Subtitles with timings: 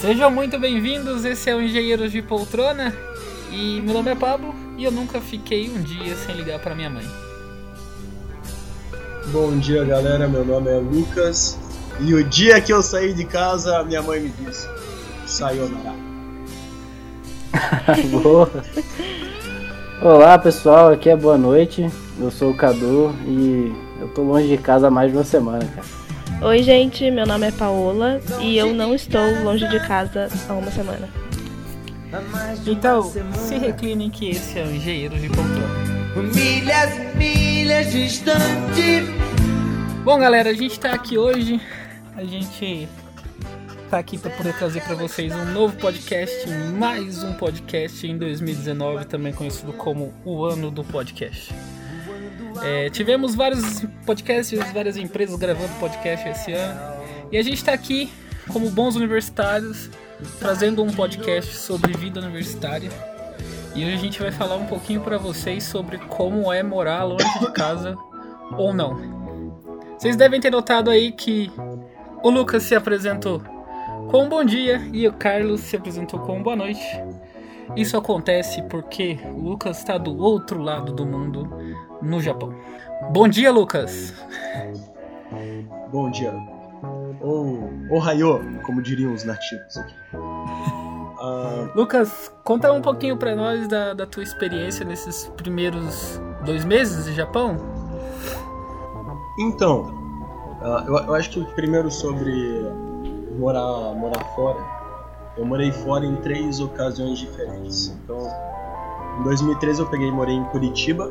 [0.00, 2.94] Sejam muito bem-vindos, esse é o Engenheiros de Poltrona
[3.50, 6.88] e meu nome é Pablo e eu nunca fiquei um dia sem ligar para minha
[6.88, 7.04] mãe.
[9.32, 11.58] Bom dia galera, meu nome é Lucas
[11.98, 14.68] e o dia que eu saí de casa minha mãe me disse
[15.26, 15.96] Sayonara.
[18.22, 18.48] Boa.
[20.00, 21.90] Olá pessoal, aqui é boa noite,
[22.20, 25.64] eu sou o Cadu e eu tô longe de casa há mais de uma semana,
[25.64, 26.07] cara.
[26.40, 30.70] Oi, gente, meu nome é Paola e eu não estou longe de casa há uma
[30.70, 31.08] semana.
[32.64, 33.02] Então,
[33.34, 35.66] se reclinem que esse é o Engenheiro de Poltrona.
[36.32, 39.02] Milhas e milhas distante.
[40.04, 41.60] Bom, galera, a gente tá aqui hoje.
[42.16, 42.88] A gente
[43.90, 49.06] tá aqui para poder trazer para vocês um novo podcast, mais um podcast em 2019,
[49.06, 51.52] também conhecido como o ano do podcast.
[52.62, 56.80] É, tivemos vários podcasts, várias empresas gravando podcast esse ano.
[57.30, 58.10] E a gente está aqui,
[58.52, 59.90] como bons universitários,
[60.38, 62.90] trazendo um podcast sobre vida universitária.
[63.74, 67.38] E hoje a gente vai falar um pouquinho para vocês sobre como é morar longe
[67.38, 67.96] de casa
[68.56, 68.96] ou não.
[69.98, 71.50] Vocês devem ter notado aí que
[72.22, 73.40] o Lucas se apresentou
[74.10, 76.82] com um bom dia e o Carlos se apresentou com boa noite.
[77.76, 81.48] Isso acontece porque o Lucas está do outro lado do mundo,
[82.02, 82.54] no Japão.
[83.10, 84.14] Bom dia, Lucas.
[85.90, 86.32] Bom dia.
[87.20, 89.94] Ou Ohayô, como diriam os nativos aqui.
[90.14, 91.70] Uh...
[91.74, 97.14] Lucas, conta um pouquinho para nós da, da tua experiência nesses primeiros dois meses de
[97.14, 97.56] Japão.
[99.38, 99.82] Então,
[100.60, 102.32] uh, eu, eu acho que primeiro sobre
[103.38, 104.58] morar, morar fora.
[105.36, 107.96] Eu morei fora em três ocasiões diferentes.
[108.02, 108.18] Então,
[109.20, 111.10] em 2013 eu peguei e morei em Curitiba,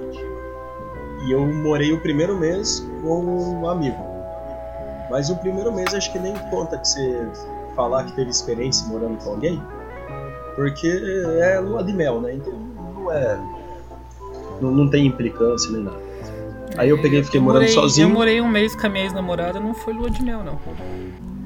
[1.27, 3.97] e eu morei o primeiro mês com um amigo.
[5.11, 7.27] Mas o primeiro mês acho que nem conta que você
[7.75, 9.61] falar que teve experiência morando com alguém.
[10.55, 10.87] Porque
[11.41, 12.33] é lua de mel, né?
[12.33, 13.39] Então não é.
[14.61, 16.07] Não, não tem implicância nem nada.
[16.77, 18.07] Aí eu peguei e fiquei morando morei, sozinho.
[18.07, 20.59] Eu morei um mês com a minha ex-namorada, não foi lua de mel, não.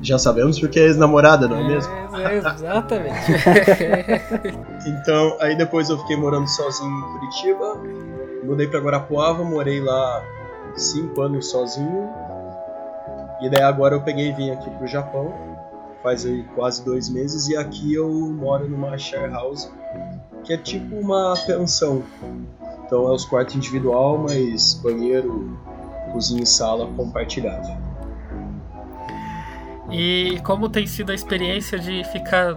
[0.01, 1.93] Já sabemos porque é ex-namorada, não é, é mesmo?
[1.93, 3.15] É, exatamente.
[4.85, 7.81] então, aí depois eu fiquei morando sozinho em Curitiba
[8.43, 10.23] mudei para Guarapuava, morei lá
[10.75, 12.09] cinco anos sozinho.
[13.41, 15.33] E daí agora eu peguei e vim aqui pro Japão,
[16.03, 19.71] faz aí quase dois meses, e aqui eu moro numa share house,
[20.43, 22.03] que é tipo uma pensão.
[22.85, 25.57] Então é os quartos individual, mas banheiro,
[26.11, 27.67] cozinha e sala compartilhado.
[29.89, 32.53] E como tem sido a experiência de ficar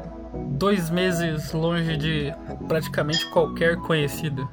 [0.50, 2.34] dois meses longe de
[2.68, 4.48] praticamente qualquer conhecido?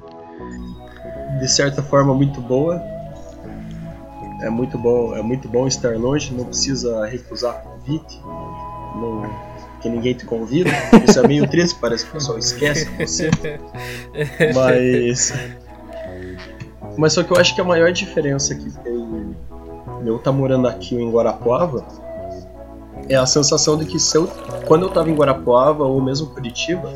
[1.38, 2.80] De certa forma muito boa.
[4.40, 8.20] É muito bom, é muito bom estar longe, não precisa recusar convite,
[8.96, 9.30] não,
[9.80, 10.70] que ninguém te convida.
[11.08, 13.30] Isso é meio triste, parece que o pessoal esquece você.
[14.52, 15.32] Mas
[16.96, 19.34] mas só que eu acho que a maior diferença que tem
[20.04, 21.84] eu estar tá morando aqui em Guarapuava
[23.08, 24.28] é a sensação de que se eu,
[24.66, 26.92] quando eu estava em Guarapuava ou mesmo Curitiba,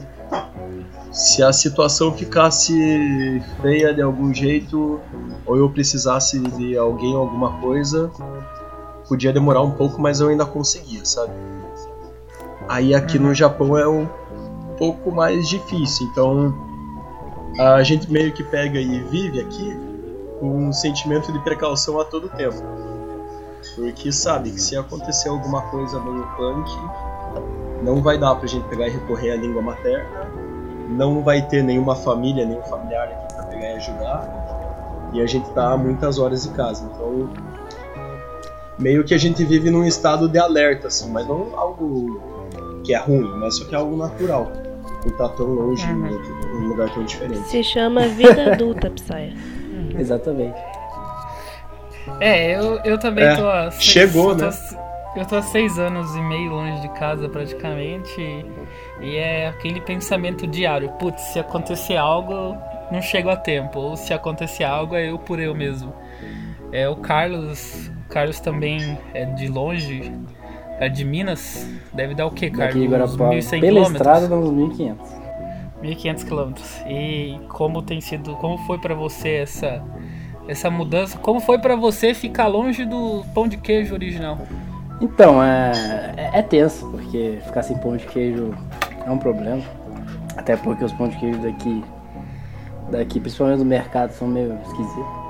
[1.17, 5.01] se a situação ficasse feia de algum jeito
[5.47, 8.11] ou eu precisasse de alguém ou alguma coisa,
[9.09, 11.33] podia demorar um pouco, mas eu ainda conseguia, sabe?
[12.69, 14.07] Aí aqui no Japão é um
[14.77, 16.55] pouco mais difícil, então
[17.59, 19.75] a gente meio que pega e vive aqui
[20.39, 22.63] com um sentimento de precaução a todo tempo.
[23.75, 26.71] Porque sabe que se acontecer alguma coisa meio punk,
[27.83, 30.26] não vai dar pra gente pegar e recorrer à língua materna
[30.89, 35.11] não vai ter nenhuma família, nenhum familiar aqui para pegar e ajudar.
[35.13, 36.89] E a gente tá muitas horas de casa.
[36.93, 37.31] Então,
[38.79, 42.21] meio que a gente vive num estado de alerta, assim, mas não algo
[42.85, 44.51] que é ruim, mas só que é algo natural.
[45.05, 46.61] Não tá tão longe, uhum.
[46.61, 47.49] num lugar tão diferente.
[47.49, 49.33] Se chama vida adulta, Psya.
[49.99, 50.59] Exatamente.
[52.21, 54.51] É, eu, eu também é, tô a seis, Chegou, né?
[55.19, 58.21] Eu tô há seis anos e meio longe de casa praticamente.
[59.01, 62.57] E é aquele pensamento diário: putz, se acontecer algo,
[62.91, 63.79] não chego a tempo.
[63.79, 65.93] Ou se acontecer algo, é eu por eu mesmo.
[66.73, 70.13] É, o Carlos, o Carlos também é de longe,
[70.79, 71.69] é de Minas.
[71.93, 72.77] Deve dar o que, Carlos?
[72.77, 74.97] Uns 1.100 Pela estrada dá uns 1.500.
[75.83, 76.83] 1.500 quilômetros.
[76.87, 79.83] E como tem sido, como foi para você essa
[80.49, 81.19] essa mudança?
[81.19, 84.39] Como foi para você ficar longe do pão de queijo original?
[85.01, 88.55] Então, é, é, é tenso, porque ficar sem pão de queijo
[89.05, 89.63] é um problema.
[90.37, 91.85] Até porque os pão de queijo daqui,
[92.91, 95.27] daqui principalmente do mercado, são meio esquisitos.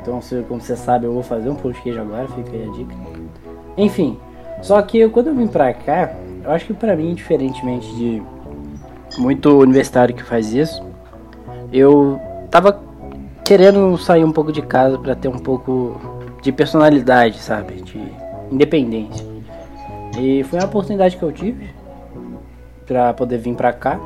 [0.00, 2.72] Então, como você sabe, eu vou fazer um pão de queijo agora, fica aí a
[2.72, 2.94] dica.
[3.76, 4.18] Enfim,
[4.60, 6.12] só que eu, quando eu vim pra cá,
[6.44, 8.22] eu acho que pra mim, diferentemente de
[9.18, 10.84] muito universitário que faz isso,
[11.72, 12.20] eu
[12.50, 12.80] tava
[13.44, 16.00] querendo sair um pouco de casa pra ter um pouco
[16.42, 17.82] de personalidade, sabe?
[17.82, 18.21] De
[18.52, 19.26] independência.
[20.18, 21.70] E foi uma oportunidade que eu tive
[22.86, 23.98] pra poder vir pra cá.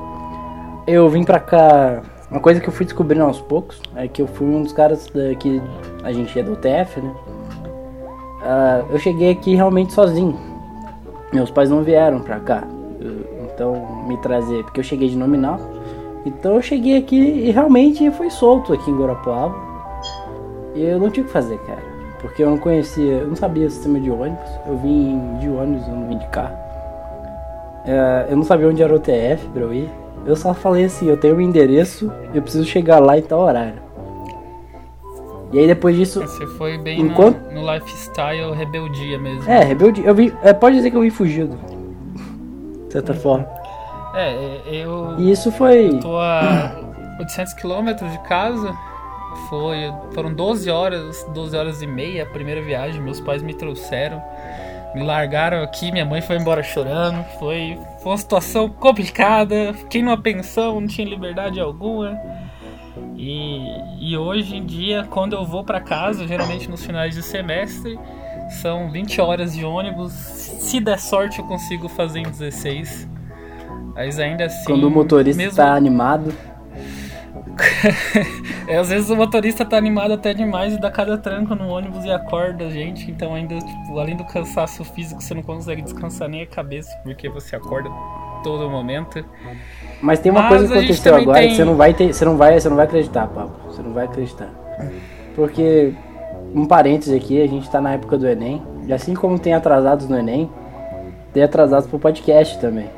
[0.87, 2.03] Eu vim pra cá.
[2.31, 5.09] Uma coisa que eu fui descobrindo aos poucos é que eu fui um dos caras
[5.41, 5.61] que
[6.03, 7.15] a gente é do TF, né?
[8.43, 10.39] Ah, eu cheguei aqui realmente sozinho.
[11.33, 12.65] Meus pais não vieram pra cá.
[13.45, 15.59] Então me trazer, porque eu cheguei de nominal.
[16.25, 19.55] Então eu cheguei aqui e realmente fui solto aqui em Guarapuava.
[20.75, 21.96] E eu não tinha o que fazer, cara.
[22.21, 24.49] Porque eu não conhecia, eu não sabia o sistema de ônibus.
[24.67, 26.57] Eu vim de ônibus, eu não vim de carro.
[27.85, 29.91] É, eu não sabia onde era o TF pra eu ir.
[30.25, 33.85] Eu só falei assim, eu tenho um endereço, eu preciso chegar lá em tal horário.
[35.53, 39.49] E aí depois disso, Você foi bem Enquanto- no, no lifestyle rebeldia mesmo.
[39.49, 40.05] é, rebeldia.
[40.05, 41.57] Eu vim, é, pode dizer que eu vim fugido.
[42.89, 43.47] De certa forma.
[44.15, 45.99] É, é, eu E isso foi.
[46.01, 46.73] tô a
[47.21, 48.75] 800 quilômetros de casa.
[49.49, 53.01] Foi, foram 12 horas, 12 horas e meia a primeira viagem.
[53.01, 54.23] Meus pais me trouxeram,
[54.95, 55.93] me largaram aqui.
[55.93, 57.25] Minha mãe foi embora chorando.
[57.39, 59.73] Foi, foi uma situação complicada.
[59.75, 62.19] Fiquei numa pensão, não tinha liberdade alguma.
[63.17, 63.61] E,
[64.01, 67.99] e hoje em dia, quando eu vou pra casa, geralmente nos finais de semestre,
[68.63, 70.13] são 20 horas de ônibus.
[70.13, 73.09] Se der sorte, eu consigo fazer em 16.
[73.95, 74.65] Mas ainda assim.
[74.67, 76.33] Quando o motorista mesmo- tá animado.
[78.69, 82.05] É, às vezes o motorista tá animado até demais e dá cada tranco no ônibus
[82.05, 83.09] e acorda a gente.
[83.09, 87.29] Então ainda, tipo, além do cansaço físico, você não consegue descansar nem a cabeça, porque
[87.29, 87.89] você acorda
[88.43, 89.25] todo momento.
[90.03, 91.95] Mas tem uma Mas coisa a que gente aconteceu agora tem- que você não vai
[91.95, 92.13] ter.
[92.13, 93.55] Você não vai, você não vai acreditar, Pablo.
[93.67, 94.51] Você não vai acreditar.
[95.37, 95.95] Porque,
[96.53, 98.61] um parênteses aqui, a gente tá na época do Enem.
[98.87, 100.51] E assim como tem atrasados no Enem,
[101.33, 102.91] tem atrasados pro podcast também.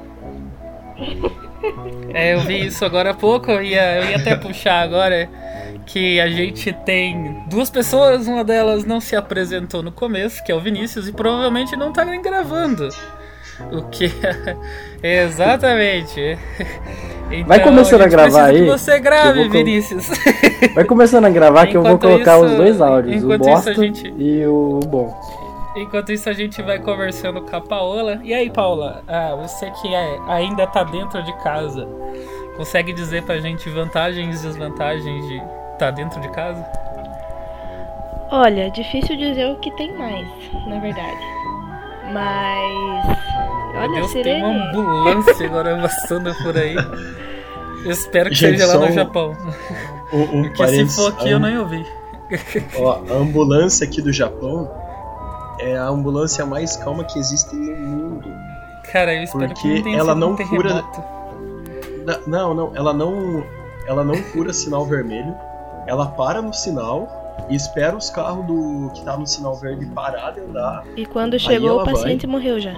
[2.19, 5.29] É, eu vi isso agora há pouco, eu ia, eu ia até puxar agora
[5.87, 10.55] que a gente tem duas pessoas, uma delas não se apresentou no começo, que é
[10.55, 12.88] o Vinícius, e provavelmente não tá nem gravando.
[13.73, 14.12] O que
[15.03, 16.38] é exatamente.
[17.47, 20.09] Vai começando a gente gravar aí, Que você grave, vou Vinícius.
[20.75, 23.75] Vai começando a gravar que eu vou colocar os isso- dois áudios, o a bosta
[23.75, 25.38] gente- e o bom.
[25.83, 28.21] Enquanto isso, a gente vai conversando com a Paola.
[28.23, 31.87] E aí, Paola, ah, você que é- ainda tá dentro de casa,
[32.57, 35.43] consegue dizer pra gente vantagens e desvantagens de
[35.75, 36.65] estar dentro de casa?
[38.31, 40.29] Olha, difícil dizer o que tem mais,
[40.67, 41.19] na verdade.
[42.13, 43.19] Mas.
[43.73, 44.43] Meu Olha, Deus, tem sirene.
[44.43, 46.75] uma ambulância agora passando por aí.
[47.85, 49.37] Eu espero que Gente, seja lá no um- Japão.
[50.13, 51.85] Um, um Porque se for aqui, a, eu nem ouvi.
[52.79, 54.71] ó, a ambulância aqui do Japão
[55.61, 58.29] é a ambulância mais calma que existe no mundo.
[58.93, 60.85] Cara, eu espero que Porque não tenha ela sido não um cura-
[62.27, 63.45] Não, não, ela não.
[63.87, 65.35] Ela não cura sinal vermelho.
[65.87, 67.09] Ela para no sinal
[67.49, 70.85] e espera os carros do que tá no sinal verde parar de andar.
[70.97, 71.95] E quando chegou, o ela vai.
[71.95, 72.75] paciente morreu já.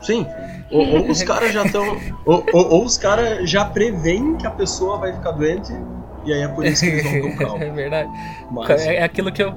[0.00, 0.26] Sim.
[0.70, 1.84] Ou, ou os caras já estão.
[2.26, 5.72] Ou, ou- ou os caras já preveem que a pessoa vai ficar doente.
[6.24, 7.74] E aí é por isso que eles vão com é calma.
[7.74, 8.10] verdade.
[8.50, 9.54] Mas, É aquilo que eu.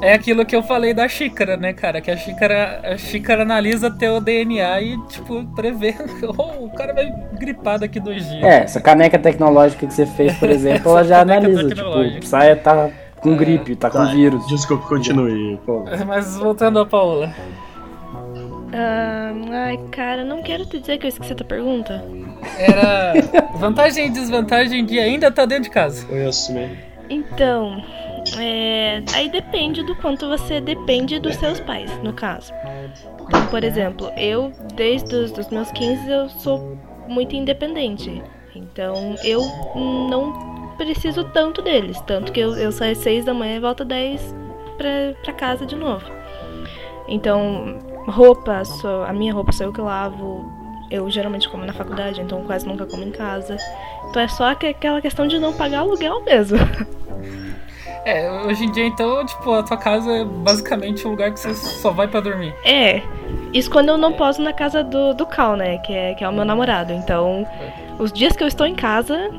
[0.00, 2.00] É aquilo que eu falei da xícara, né, cara?
[2.00, 5.94] Que a xícara, a xícara analisa teu DNA e, tipo, prevê.
[6.38, 8.42] Oh, o cara vai gripar daqui dois dias.
[8.42, 11.68] É, essa caneca tecnológica que você fez, por exemplo, ela já analisa.
[11.68, 12.90] Tipo, o Saia tá
[13.20, 14.46] com gripe, tá com tá, vírus.
[14.46, 15.58] Desculpa, continue.
[15.66, 15.84] pô.
[16.06, 17.34] Mas voltando a Paola.
[18.72, 19.32] Ah,
[19.66, 22.02] ai, cara, não quero te dizer que eu esqueci a tua pergunta.
[22.56, 23.14] Era
[23.56, 26.06] vantagem e desvantagem de ainda estar dentro de casa.
[26.08, 26.78] Eu assumi.
[27.08, 27.82] Então,
[28.38, 32.52] é, aí depende do quanto você depende dos seus pais, no caso.
[33.26, 36.76] Então, por exemplo, eu, desde os dos meus 15, eu sou
[37.08, 38.22] muito independente.
[38.54, 39.40] Então, eu
[39.74, 42.00] não preciso tanto deles.
[42.02, 44.34] Tanto que eu, eu saio às 6 da manhã e volto às 10
[44.76, 44.88] pra,
[45.22, 46.04] pra casa de novo.
[47.08, 48.62] Então, roupa,
[49.06, 50.58] a minha roupa sou eu que lavo.
[50.90, 53.56] Eu geralmente como na faculdade, então quase nunca como em casa.
[54.08, 56.58] Então é só que- aquela questão de não pagar aluguel mesmo.
[58.04, 61.54] É, hoje em dia, então, tipo, a tua casa é basicamente um lugar que você
[61.54, 62.54] só vai pra dormir.
[62.64, 63.02] É.
[63.52, 65.78] Isso quando eu não poso na casa do, do Cal, né?
[65.78, 66.92] Que é, que é o meu namorado.
[66.92, 67.46] Então,
[67.98, 69.30] os dias que eu estou em casa,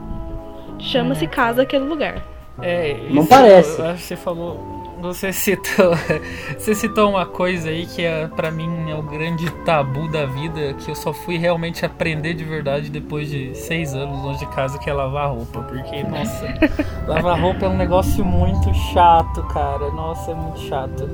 [0.80, 2.22] chama-se casa aquele lugar.
[2.62, 3.80] É, Não isso, parece.
[3.80, 4.81] eu acho que Você falou.
[5.02, 5.96] Você citou,
[6.58, 10.74] você citou uma coisa aí que é, pra mim é o grande tabu da vida,
[10.76, 14.78] que eu só fui realmente aprender de verdade depois de seis anos longe de casa,
[14.78, 15.62] que é lavar roupa.
[15.64, 16.54] Porque, nossa,
[17.08, 19.90] lavar roupa é um negócio muito chato, cara.
[19.92, 21.10] Nossa, é muito chato.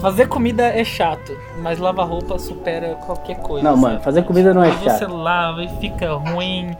[0.00, 3.68] Fazer comida é chato, mas lavar roupa supera qualquer coisa.
[3.68, 5.14] Não, mano, fazer comida não é Aí Você chato.
[5.14, 6.74] lava e fica ruim.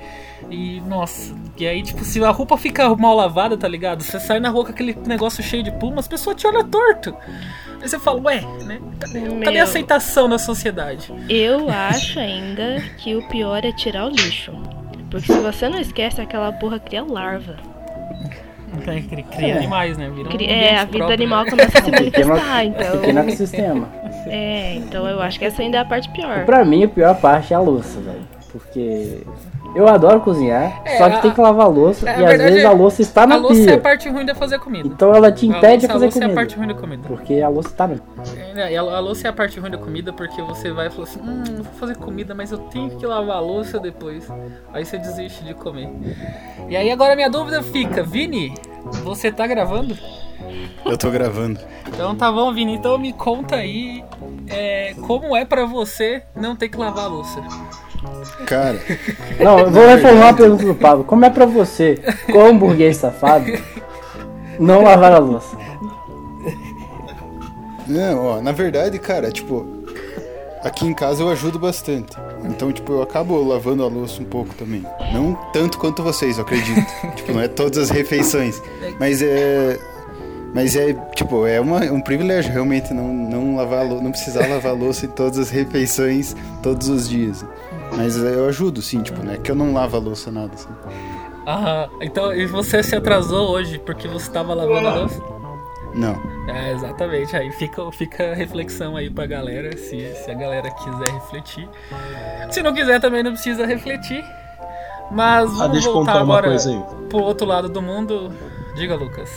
[0.50, 4.02] E nossa, e aí, tipo, se a roupa fica mal lavada, tá ligado?
[4.02, 7.14] Você sai na rua com aquele negócio cheio de pluma, as pessoas te olham torto.
[7.80, 8.80] Aí você fala, ué, né?
[8.99, 9.61] Cadê, cadê Meu.
[9.61, 11.12] a aceitação na sociedade?
[11.28, 14.52] Eu acho ainda que o pior é tirar o lixo.
[15.11, 17.57] Porque se você não esquece, aquela porra cria larva.
[18.85, 19.57] Cria, cria- cria É.
[19.59, 20.09] animais, né?
[20.14, 21.50] Vira um Cria- é, a vida próprio, animal né?
[21.50, 22.99] começa a se manifestar, então.
[23.00, 23.88] pequeno ecossistema.
[24.26, 26.45] É, então eu acho que essa ainda é a parte pior.
[26.45, 28.21] Pra mim, a pior parte é a louça, velho.
[28.52, 29.23] Porque
[29.75, 32.39] eu adoro cozinhar, É, só que a- tem que lavar a louça é, e às
[32.39, 33.71] vezes é- a louça está na A louça pia.
[33.71, 34.87] é a parte ruim de fazer comida.
[34.89, 36.35] Então ela te impede louça- de fazer a louça é a comida.
[36.41, 37.03] parte ruim da comida.
[37.09, 37.95] Porque a louça tá na
[38.57, 41.05] É, e a louça é a parte ruim da comida porque você vai e fala
[41.05, 44.29] assim, hum, vou fazer comida, mas eu tenho que lavar a louça depois.
[44.73, 45.89] Aí você desiste de comer.
[46.69, 48.55] E aí agora minha dúvida fica, Vini,
[49.05, 49.97] você tá gravando?
[50.85, 51.61] Eu tô gravando.
[51.87, 54.03] Então tá bom, Vini, então me conta aí
[54.49, 57.41] é, como é pra você não ter que lavar a louça.
[58.47, 58.80] Cara,
[59.38, 61.04] Não, eu vou reformular a pergunta do Pablo.
[61.04, 61.99] Como é pra você,
[62.33, 63.52] como burguês safado,
[64.59, 65.57] não lavar a louça?
[67.87, 69.66] não, ó, na verdade, cara, tipo,
[70.62, 72.16] aqui em casa eu ajudo bastante.
[72.45, 74.85] Então, tipo, eu acabo lavando a louça um pouco também.
[75.12, 76.87] Não tanto quanto vocês, eu acredito.
[77.16, 78.62] tipo, não é todas as refeições.
[78.99, 79.78] Mas é.
[80.52, 84.75] Mas é, tipo, é uma, um privilégio realmente não, não lavar não precisar lavar a
[84.75, 87.45] louça em todas as refeições todos os dias.
[87.97, 90.68] Mas eu ajudo, sim, tipo, não é que eu não lavo a louça nada, assim.
[91.47, 95.23] Ah, então e você se atrasou hoje porque você tava lavando a louça?
[95.94, 96.14] Não.
[96.47, 97.37] É, exatamente.
[97.37, 101.68] Aí fica, fica a reflexão aí pra galera, se, se a galera quiser refletir.
[102.50, 104.25] Se não quiser, também não precisa refletir.
[105.11, 107.09] Mas vamos Ah, deixa eu voltar contar uma agora coisa aí.
[107.09, 108.32] pro outro lado do mundo.
[108.76, 109.28] Diga, Lucas.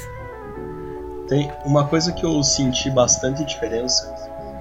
[1.27, 4.13] Tem uma coisa que eu senti bastante diferença.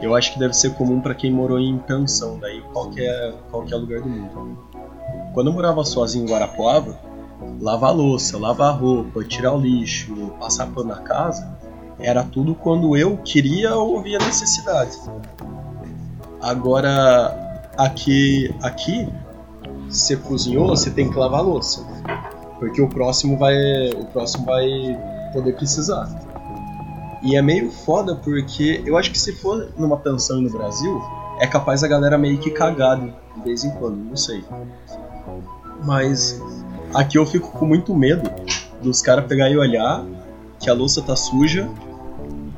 [0.02, 4.00] Eu acho que deve ser comum pra quem morou em pensão, daí qualquer, qualquer lugar
[4.00, 4.58] do mundo.
[5.32, 6.98] Quando eu morava sozinho em Guarapuava,
[7.60, 11.56] lavar louça, lavar roupa, tirar o lixo, passar pano na casa,
[12.00, 14.98] era tudo quando eu queria ou via necessidade.
[16.40, 19.08] Agora, aqui, aqui,
[19.88, 21.86] você cozinhou, você tem que lavar louça,
[22.58, 23.54] porque o próximo vai,
[23.90, 24.66] o próximo vai
[25.32, 26.31] poder precisar.
[27.22, 31.00] E é meio foda porque eu acho que se for numa pensão no Brasil,
[31.38, 33.12] é capaz a galera meio que cagar de
[33.44, 34.42] vez em quando, não sei.
[35.84, 36.40] Mas
[36.94, 38.30] aqui eu fico com muito medo
[38.82, 40.04] dos caras pegar e olhar
[40.58, 41.68] que a louça tá suja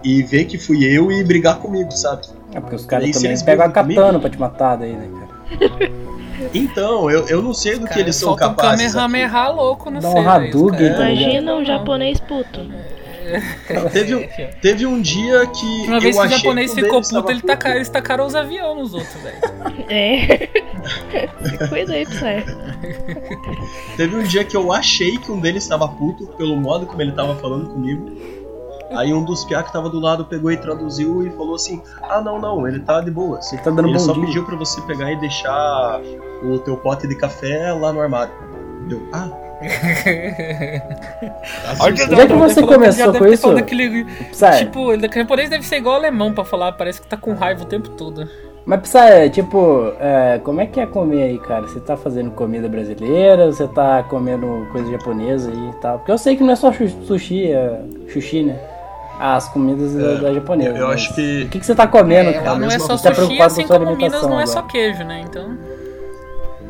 [0.03, 2.27] e ver que fui eu e brigar comigo, sabe?
[2.53, 5.09] É porque os caras também eles pegam a comigo- katana pra te matar daí, né,
[5.09, 5.93] cara?
[6.53, 8.87] Então, eu, eu não sei do que eles são solta um capazes.
[8.87, 8.95] aqui.
[8.95, 11.01] Kamehameha louco no Dá um Hadouken, ligado?
[11.01, 12.61] Imagina um japonês puto.
[13.93, 14.29] Teve, um-
[14.61, 15.87] teve um dia que.
[15.89, 18.35] Uma vez eu que o achei japonês um ficou puto, ele taca, eles tacaram os
[18.35, 19.37] aviões nos outros, velho.
[19.89, 20.49] É.
[21.69, 22.45] Cuida aí, Psy.
[23.97, 27.13] Teve um dia que eu achei que um deles estava puto pelo modo como ele
[27.13, 28.11] tava falando comigo.
[28.93, 32.21] Aí um dos piá que tava do lado pegou e traduziu e falou assim: Ah,
[32.21, 33.41] não, não, ele tá de boa.
[33.53, 34.25] Ele tá dando ele bom só dia.
[34.27, 36.01] pediu pra você pegar e deixar
[36.43, 38.33] o teu pote de café lá no armário.
[38.89, 39.29] Deu, ah.
[41.81, 43.55] Olha Onde é que você falou começou com isso?
[43.55, 44.05] Daquele,
[44.59, 47.63] tipo, ele, o japonês deve ser igual alemão pra falar, parece que tá com raiva
[47.63, 48.29] o tempo todo.
[48.67, 51.63] mas Psy, tipo, é, como é que é comer aí, cara?
[51.67, 53.47] Você tá fazendo comida brasileira?
[53.53, 55.99] Você tá comendo coisa japonesa aí e tal?
[55.99, 57.81] Porque eu sei que não é só su- sushi, é
[58.13, 58.59] sushi, né?
[59.21, 60.77] As comidas da, da japonesa.
[60.77, 62.59] eu acho que- O que, que você tá comendo, É, cara?
[62.59, 62.89] não é só.
[62.89, 64.47] Tá sushi, preocupado assim com como Minas não é agora.
[64.49, 65.23] só queijo, né?
[65.29, 65.57] Então.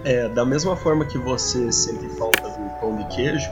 [0.05, 2.34] É, da mesma forma que você sente falta do
[2.85, 3.51] pão de queijo,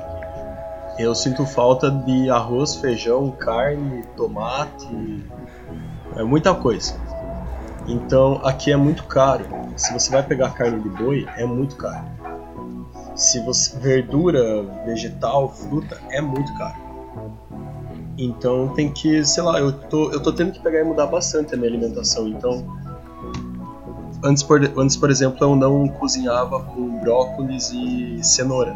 [0.98, 5.24] eu sinto falta de arroz, feijão, carne, tomate,
[6.16, 6.94] é muita coisa.
[7.88, 9.44] Então aqui é muito caro.
[9.74, 12.04] Se você vai pegar carne de boi, é muito caro.
[13.16, 16.76] Se você verdura, vegetal, fruta, é muito caro.
[18.18, 21.54] Então tem que, sei lá, eu tô, eu tô tendo que pegar e mudar bastante
[21.54, 22.28] a minha alimentação.
[22.28, 22.64] Então
[24.24, 28.72] Antes por, antes, por exemplo, eu não cozinhava com brócolis e cenoura.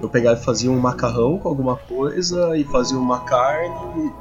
[0.00, 4.12] Eu pegava e fazia um macarrão com alguma coisa e fazia uma carne.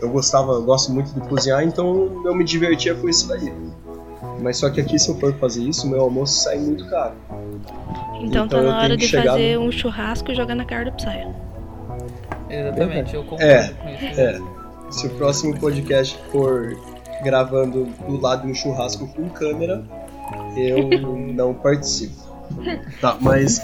[0.00, 3.52] Eu gostava, eu gosto muito de cozinhar, então eu me divertia com isso daí.
[4.40, 7.14] Mas só que aqui se eu for fazer isso, meu almoço sai muito caro.
[8.20, 10.84] Então, Então tá na hora de chegar fazer no- um churrasco e jogar na cara
[10.90, 11.26] do Psy.
[12.50, 14.20] Exatamente, eu concordo É, com isso.
[14.20, 14.40] É,
[14.90, 16.76] se o próximo podcast for
[17.22, 19.82] gravando do lado de um churrasco com câmera,
[20.56, 20.88] eu
[21.34, 22.14] não participo.
[23.00, 23.60] Tá, mas.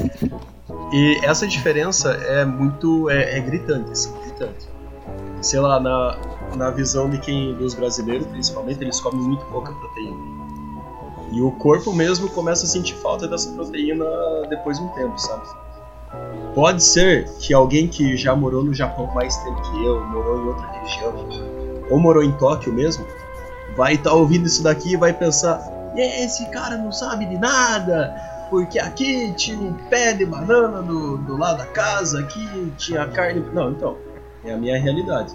[0.95, 3.11] E essa diferença é muito.
[3.11, 4.69] é, é gritante, assim, gritante.
[5.43, 6.17] Sei lá, na,
[6.57, 10.17] na visão de quem dos brasileiros, principalmente, eles comem muito pouca proteína.
[11.33, 14.05] E o corpo mesmo começa a sentir falta dessa proteína
[14.49, 15.43] depois de um tempo, sabe?
[16.55, 20.47] Pode ser que alguém que já morou no Japão mais tempo que eu, morou em
[20.47, 21.13] outra região,
[21.91, 23.05] ou morou em Tóquio mesmo,
[23.77, 25.61] vai estar ouvindo isso daqui e vai pensar:
[25.97, 28.15] esse cara não sabe de nada,
[28.55, 33.45] porque aqui tinha um pé de banana do, do lado da casa, aqui tinha carne.
[33.53, 33.97] Não, então,
[34.45, 35.35] é a minha realidade.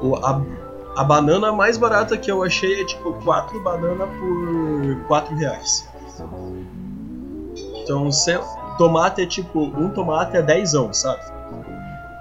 [0.00, 0.40] O, a,
[0.96, 5.86] a banana mais barata que eu achei é tipo 4 bananas por 4 reais.
[7.82, 8.38] Então, se,
[8.78, 11.20] tomate é tipo, um tomate é 10, sabe?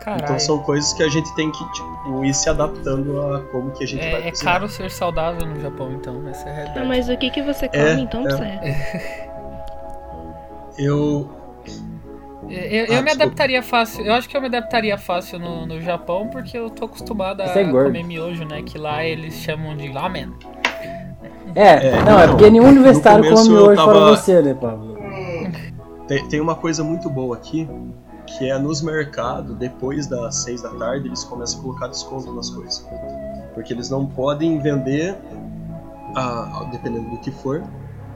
[0.02, 0.24] Caralho.
[0.24, 3.86] Então são coisas que a gente tem que tipo, ir se adaptando a como que
[3.86, 4.54] a gente vai É, é cozinhar.
[4.54, 6.88] caro ser saudável no Japão, então, essa é a Ah, realidade.
[6.88, 8.32] mas o que, que você come É, então, é.
[8.32, 9.29] Zé?
[10.80, 11.30] Eu.
[12.50, 14.04] Eu, eu Ah, me adaptaria fácil.
[14.06, 17.46] Eu acho que eu me adaptaria fácil no, no Japão porque eu tô acostumado a
[17.46, 18.62] é comer miojo, né?
[18.64, 20.34] Que lá eles chamam de lamen.
[21.54, 24.98] É, É, não, é porque nenhum universitário come hoje tava- fora você, né, Pablo?
[26.08, 27.70] Tem, tem uma coisa muito boa aqui,
[28.26, 32.50] que é nos mercados, depois das 6 da tarde, eles começam a colocar desconto nas
[32.50, 32.88] coisas.
[33.54, 35.16] Porque eles não podem vender,
[36.16, 37.64] a, dependendo do que for,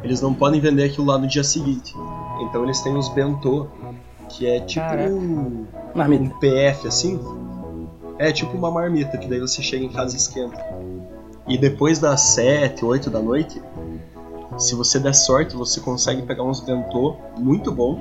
[0.04, 1.94] eles não podem vender aquilo lá no dia seguinte.
[2.42, 3.68] Então eles têm os bentô,
[4.30, 5.12] que é tipo Caraca.
[5.12, 6.36] um, um Marmita.
[6.40, 7.20] PF assim.
[8.18, 10.64] É tipo uma marmita, que daí você chega em casa e esquenta.
[11.48, 13.62] E depois das 7, 8 da noite,
[14.58, 17.98] se você der sorte, você consegue pegar uns bentô muito bom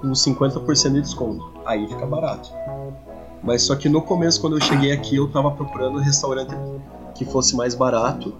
[0.00, 1.52] com 50% de desconto.
[1.66, 2.50] Aí fica barato.
[3.42, 6.54] Mas só que no começo, quando eu cheguei aqui, eu tava procurando um restaurante
[7.14, 8.32] que fosse mais barato,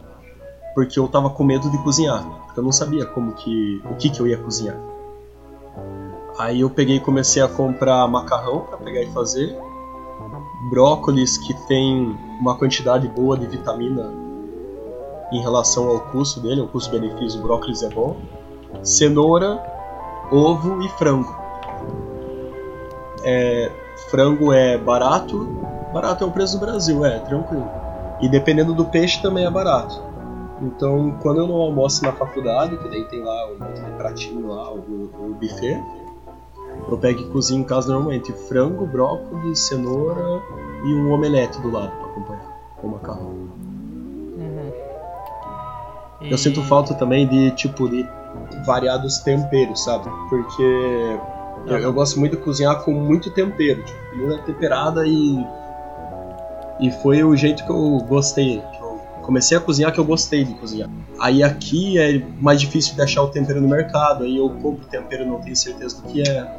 [0.74, 2.24] porque eu tava com medo de cozinhar.
[2.46, 3.82] Porque eu não sabia como que.
[3.90, 4.76] o que, que eu ia cozinhar.
[6.38, 9.56] Aí eu peguei e comecei a comprar macarrão para pegar e fazer.
[10.70, 14.12] Brócolis que tem uma quantidade boa de vitamina
[15.32, 18.16] em relação ao custo dele, o custo-benefício do brócolis é bom.
[18.82, 19.62] Cenoura,
[20.30, 21.34] ovo e frango.
[23.24, 23.70] É,
[24.10, 25.38] frango é barato,
[25.92, 27.68] barato é o preço do Brasil, é, tranquilo.
[28.20, 30.11] E dependendo do peixe também é barato.
[30.62, 34.78] Então, quando eu não almoço na faculdade, que daí tem lá um pratinho lá, o,
[34.78, 35.82] o buffet,
[36.88, 40.40] eu pego e cozinho em casa normalmente frango, brócolis, cenoura
[40.84, 43.30] e um omelete do lado para acompanhar com macarrão.
[44.36, 44.72] Uhum.
[46.22, 48.08] Eu sinto falta também de tipo de
[48.64, 50.08] variados temperos, sabe?
[50.28, 50.62] Porque
[51.66, 55.44] eu, eu gosto muito de cozinhar com muito tempero, tipo, comida temperada e
[56.80, 58.62] e foi o jeito que eu gostei,
[59.22, 60.90] comecei a cozinhar que eu gostei de cozinhar.
[61.18, 65.22] Aí aqui é mais difícil de achar o tempero no mercado, aí eu compro tempero
[65.24, 66.56] e não tenho certeza do que é.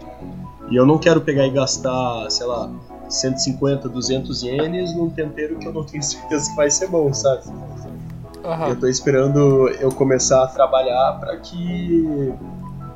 [0.70, 2.72] E eu não quero pegar e gastar, sei lá,
[3.10, 7.44] 150, 200 ienes num tempero que eu não tenho certeza que vai ser bom, sabe?
[8.44, 8.70] Aham.
[8.70, 12.34] Eu tô esperando eu começar a trabalhar para que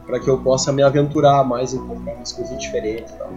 [0.06, 3.30] para que eu possa me aventurar mais em comprar umas coisas diferentes e tal.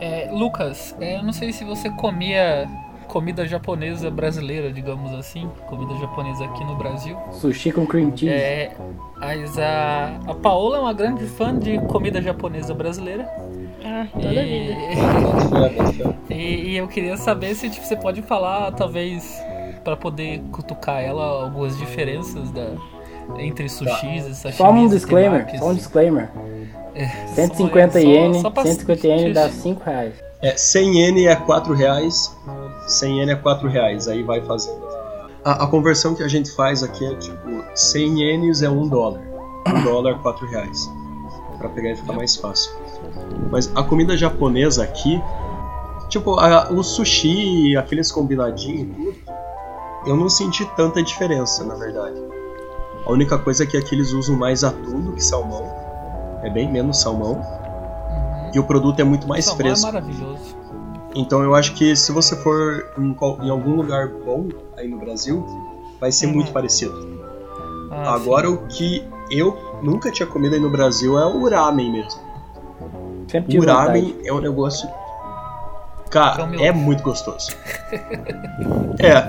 [0.00, 2.66] É, Lucas, é, eu não sei se você comia
[3.04, 7.16] comida japonesa brasileira, digamos assim, comida japonesa aqui no Brasil.
[7.32, 8.32] Sushi com cream cheese.
[8.32, 8.72] É,
[9.18, 13.28] mas a, a Paola é uma grande fã de comida japonesa brasileira.
[13.84, 16.16] Ah, toda a vida.
[16.30, 19.40] E, e, e eu queria saber se tipo, você pode falar, talvez,
[19.84, 22.68] pra poder cutucar ela, algumas diferenças da,
[23.38, 24.56] entre sushis e sashimis.
[24.56, 25.60] Só um e disclaimer, temakis.
[25.60, 26.28] só um disclaimer.
[26.94, 30.14] É, 150 só- iene, só pra- 150 iene dá 5 reais.
[30.40, 32.36] É, 100 ien é 4 reais,
[32.86, 34.84] 100 ien é 4 reais, aí vai fazendo.
[35.44, 39.20] A, a conversão que a gente faz aqui é tipo, 100 ienes é 1 dólar,
[39.68, 40.90] 1 dólar 4 reais,
[41.58, 42.72] pra pegar e ficar mais fácil.
[43.50, 45.20] Mas a comida japonesa aqui,
[46.08, 49.14] tipo, a- o sushi, aqueles combinadinhos e tudo,
[50.06, 52.22] eu não senti tanta diferença, na verdade.
[53.06, 55.70] A única coisa é que aqui eles usam mais atum do que salmão,
[56.42, 58.50] é bem menos salmão, Uhum.
[58.54, 59.86] e o produto é muito mais Salmão fresco.
[59.88, 60.56] É maravilhoso.
[61.14, 65.44] Então eu acho que se você for em, em algum lugar bom aí no Brasil,
[66.00, 66.34] vai ser Uhum.
[66.34, 66.94] muito parecido.
[67.90, 72.20] Ah, Agora o que eu nunca tinha comido aí no Brasil é o ramen mesmo.
[73.28, 74.28] Sempre O ramen vontade.
[74.28, 74.88] é um negócio.
[74.88, 76.60] É Cara, o meu.
[76.60, 77.50] é muito gostoso.
[79.00, 79.24] é.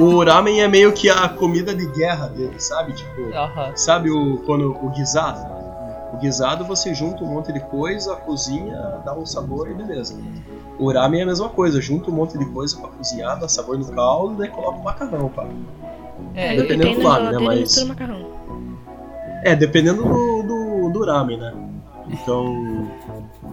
[0.00, 2.92] O, o ramen é meio que a comida de guerra dele, sabe?
[2.92, 3.32] Tipo, sim.
[3.32, 3.72] Aham.
[3.76, 5.40] sabe o quando o guisado?
[6.14, 10.16] O guisado você junta um monte de coisa, cozinha, dá um sabor e beleza.
[10.78, 13.76] O ramen é a mesma coisa, junta um monte de coisa pra cozinhar, dá sabor
[13.76, 15.44] no caldo, daí coloca o macarrão, pá.
[16.32, 17.76] É, dependendo do lado, né, e mas-.
[19.42, 21.52] É, dependendo do, do, do ramen, né?
[22.08, 22.88] Então.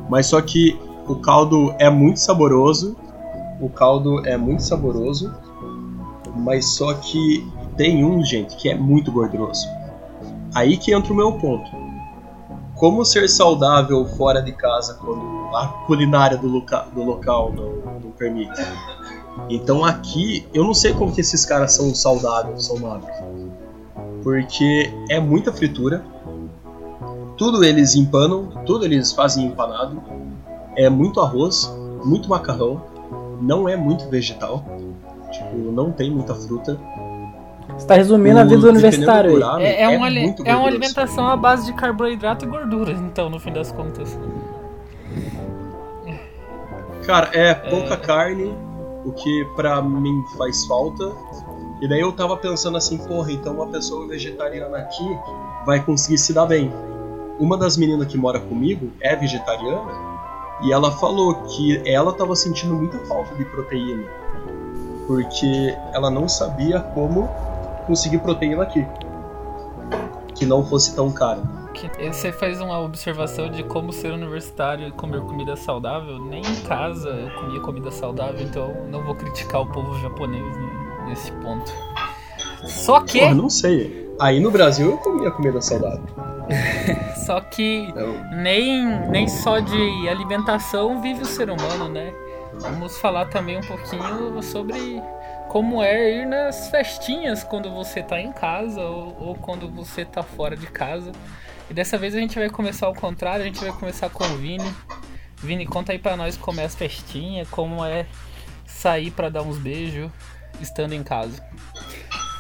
[0.08, 2.95] Mas só que o caldo é muito saboroso.
[3.60, 5.34] O caldo é muito saboroso.
[6.36, 7.43] Mas só que
[7.76, 9.67] tem um, gente, que é muito gorduroso.
[10.54, 11.81] Aí que entra o meu ponto.
[12.82, 18.12] Como ser saudável fora de casa quando a culinária do, loca do local não, não
[18.17, 18.60] permite?
[19.52, 23.15] Então aqui, eu não sei como que esses caras são saudáveis, são magros.
[24.24, 26.04] Porque é muita fritura.
[27.38, 30.02] Tudo eles empanam, tudo eles fazem empanado.
[30.76, 31.72] É muito arroz,
[32.04, 32.82] muito macarrão.
[33.39, 34.65] Não é muito vegetal.
[35.32, 36.80] Tipo, não tem muita fruta.
[37.77, 41.27] Você tá resumindo a vida do O universitário É, é uma, muito é uma alimentação
[41.27, 44.17] à base de carboidrato e gordura, então, no fim das contas.
[47.05, 48.53] Cara, é pouca carne,
[49.03, 51.12] o que pra mim faz falta.
[51.81, 55.17] E daí eu tava pensando assim, porra, então uma pessoa vegetariana aqui
[55.65, 56.71] vai conseguir se dar bem.
[57.39, 59.91] Uma das meninas que mora comigo é vegetariana
[60.63, 64.03] e ela falou que ela tava sentindo muita falta de proteína.
[65.07, 67.27] Porque ela não sabia como
[67.86, 68.86] conseguir proteína aqui.
[70.36, 71.41] Que não fosse tão caro.
[72.12, 76.20] Você faz uma observação de como ser universitário e comer comida saudável.
[76.20, 81.10] Nem em casa eu comia comida saudável, então não vou criticar o povo japonês ne-
[81.10, 81.72] nesse ponto.
[82.65, 84.10] Só que, Porra, não sei.
[84.20, 86.04] Aí no Brasil eu comia comida saudável.
[87.26, 87.91] só que
[88.34, 92.13] nem, nem só de alimentação vive o ser humano, né?
[92.60, 95.02] Vamos falar também um pouquinho sobre
[95.51, 100.23] como é ir nas festinhas quando você tá em casa ou, ou quando você tá
[100.23, 101.11] fora de casa.
[101.69, 104.37] E dessa vez a gente vai começar ao contrário, a gente vai começar com o
[104.37, 104.71] Vini.
[105.43, 108.05] Vini, conta aí pra nós como é as festinhas, como é
[108.65, 110.09] sair pra dar uns beijos
[110.61, 111.43] estando em casa.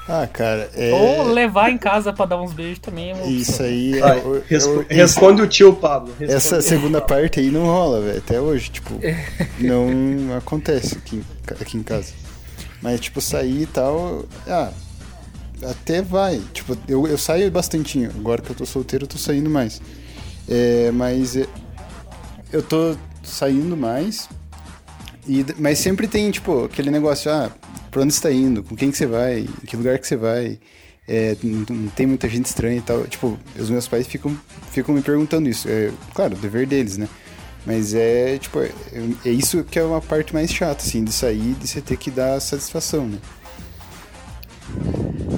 [0.07, 0.93] Ah, cara, é.
[0.93, 3.27] Ou levar em casa pra dar uns beijos também é.
[3.27, 3.99] Isso aí.
[3.99, 6.11] vai, eu- respo- eu- responde o tio Pablo.
[6.17, 6.33] responde.
[6.33, 8.17] Essa segunda parte aí não rola, velho.
[8.19, 8.93] Até hoje, tipo,
[9.59, 11.21] não acontece aqui,
[11.59, 12.20] aqui em casa.
[12.81, 14.25] Mas, tipo, sair e tal.
[14.47, 14.71] Ah,
[15.69, 16.41] até vai.
[16.53, 18.05] Tipo, eu, eu saio bastante.
[18.05, 19.81] Agora que eu tô solteiro, eu tô saindo mais.
[20.49, 21.47] É, mas é,
[22.51, 24.27] eu tô saindo mais.
[25.27, 27.51] E, mas sempre tem, tipo, aquele negócio, ah,
[27.91, 28.63] pra onde você tá indo?
[28.63, 29.41] Com quem que você vai?
[29.41, 30.59] Em que lugar que você vai?
[31.07, 33.03] É, não, tem muita gente estranha e tal.
[33.05, 34.35] Tipo, os meus pais ficam,
[34.71, 35.67] ficam me perguntando isso.
[35.69, 37.07] É, claro, dever deles, né?
[37.65, 38.71] Mas é, tipo, é,
[39.25, 42.09] é isso que é uma parte mais chata, assim, de sair, de você ter que
[42.09, 43.19] dar satisfação, né?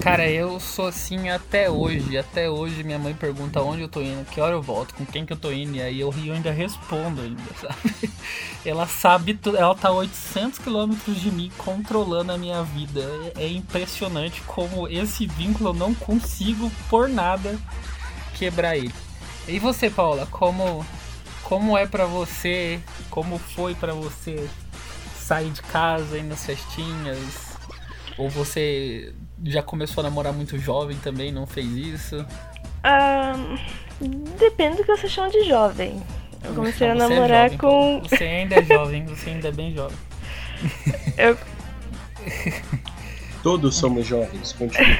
[0.03, 2.17] Cara, eu sou assim até hoje.
[2.17, 5.25] Até hoje minha mãe pergunta onde eu tô indo, que hora eu volto, com quem
[5.25, 5.77] que eu tô indo.
[5.77, 8.11] E aí eu rio ainda respondo ainda, sabe?
[8.65, 9.57] Ela sabe tudo.
[9.57, 12.99] Ela tá a 800 quilômetros de mim controlando a minha vida.
[13.37, 17.57] É, é impressionante como esse vínculo eu não consigo por nada
[18.33, 18.93] quebrar ele.
[19.47, 20.85] E você, Paula, como
[21.43, 22.79] como é pra você?
[23.09, 24.49] Como foi pra você
[25.17, 27.57] sair de casa, ir nas festinhas?
[28.17, 32.25] Ou você já começou a namorar muito jovem também, não fez isso?
[32.83, 33.33] Ah,
[34.39, 36.01] depende do que você chama de jovem.
[36.43, 38.01] Eu comecei a é namorar jovem, com.
[38.01, 39.97] Você ainda é jovem, você ainda é bem jovem.
[41.17, 41.37] Eu,
[43.43, 44.97] Todos somos jovens, continua.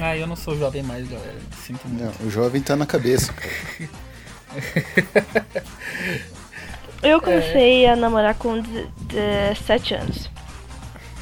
[0.00, 1.38] Ah, eu não sou jovem mais, galera.
[1.64, 2.02] Sinto muito.
[2.02, 3.52] Não, o jovem tá na cabeça, cara.
[7.02, 10.30] eu comecei a namorar com 17 anos.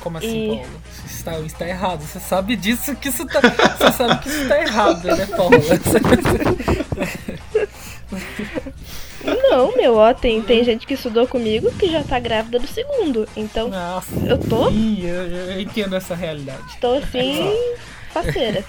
[0.00, 0.80] Como assim, E- Paulo?
[1.06, 2.00] Isso está, isso está errado.
[2.02, 3.40] Você sabe disso que isso tá.
[3.40, 5.56] Você sabe que isso tá errado, né, Paula?
[9.50, 13.28] Não, meu, ó, tem, tem gente que estudou comigo que já tá grávida do segundo.
[13.36, 14.14] Então, Nossa.
[14.26, 16.78] eu tô, Ih, eu, eu entendo essa realidade.
[16.80, 17.36] tô assim,
[18.12, 18.64] faceira.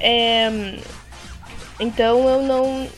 [0.00, 0.74] É,
[1.78, 2.88] então eu não.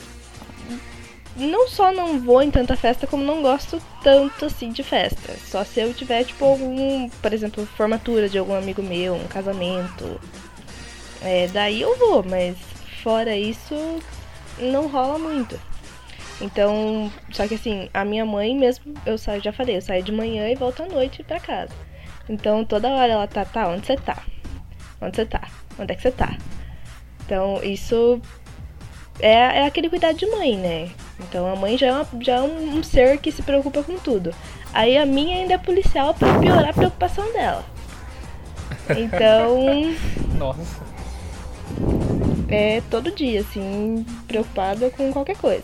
[1.39, 5.33] Não só não vou em tanta festa, como não gosto tanto assim de festa.
[5.37, 10.19] Só se eu tiver, tipo, algum, por exemplo, formatura de algum amigo meu, um casamento.
[11.21, 12.57] É, daí eu vou, mas
[13.01, 13.75] fora isso,
[14.59, 15.59] não rola muito.
[16.41, 20.11] Então, só que assim, a minha mãe mesmo, eu saio, já falei, eu saio de
[20.11, 21.73] manhã e volto à noite pra casa.
[22.29, 24.23] Então toda hora ela tá, tá, onde você tá?
[25.01, 25.47] Onde você tá?
[25.77, 26.37] Onde é que você tá?
[27.25, 28.21] Então isso
[29.19, 30.89] é, é aquele cuidado de mãe, né?
[31.21, 34.33] Então a mãe já é, uma- já é um, ser que se preocupa com tudo.
[34.73, 37.63] Aí a minha ainda é policial pra piorar a preocupação dela.
[38.89, 39.57] Então,
[40.37, 40.81] Nossa.
[42.47, 45.63] é todo dia, assim, preocupada com qualquer coisa.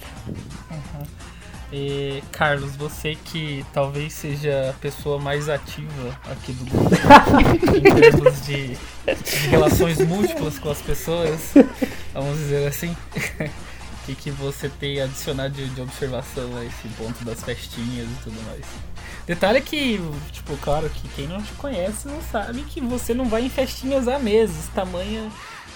[1.73, 6.95] E, Carlos, você que talvez seja a pessoa mais ativa aqui do grupo
[7.75, 11.53] em termos de, de relações múltiplas com as pessoas,
[12.13, 12.95] vamos dizer assim.
[14.05, 18.05] O que, que você tem a adicionar de, de observação a esse ponto das festinhas
[18.07, 18.61] e tudo mais?
[19.25, 19.99] Detalhe que,
[20.31, 24.07] tipo, claro que quem não te conhece não sabe que você não vai em festinhas
[24.07, 25.27] há meses, tamanha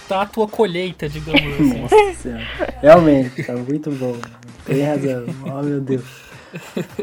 [0.08, 1.80] tá a tua colheita, digamos assim.
[1.80, 2.74] Nossa senhora.
[2.80, 4.16] Realmente, tá muito bom.
[4.64, 5.24] Tem razão.
[5.46, 6.04] Oh, meu Deus.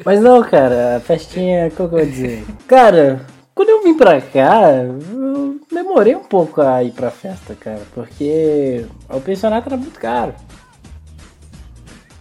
[0.06, 2.46] Mas não, cara, a festinha, como que eu vou dizer?
[2.70, 7.82] Cara, quando eu vim pra cá, eu demorei um pouco a ir pra festa, cara,
[7.94, 10.34] porque o pensionato era muito caro.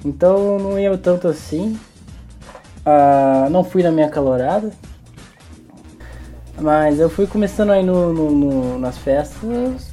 [0.07, 1.77] Então não ia tanto assim.
[2.85, 4.71] Ah, não fui na minha calorada.
[6.61, 9.91] Mas eu fui começando aí no, no- no- nas festas.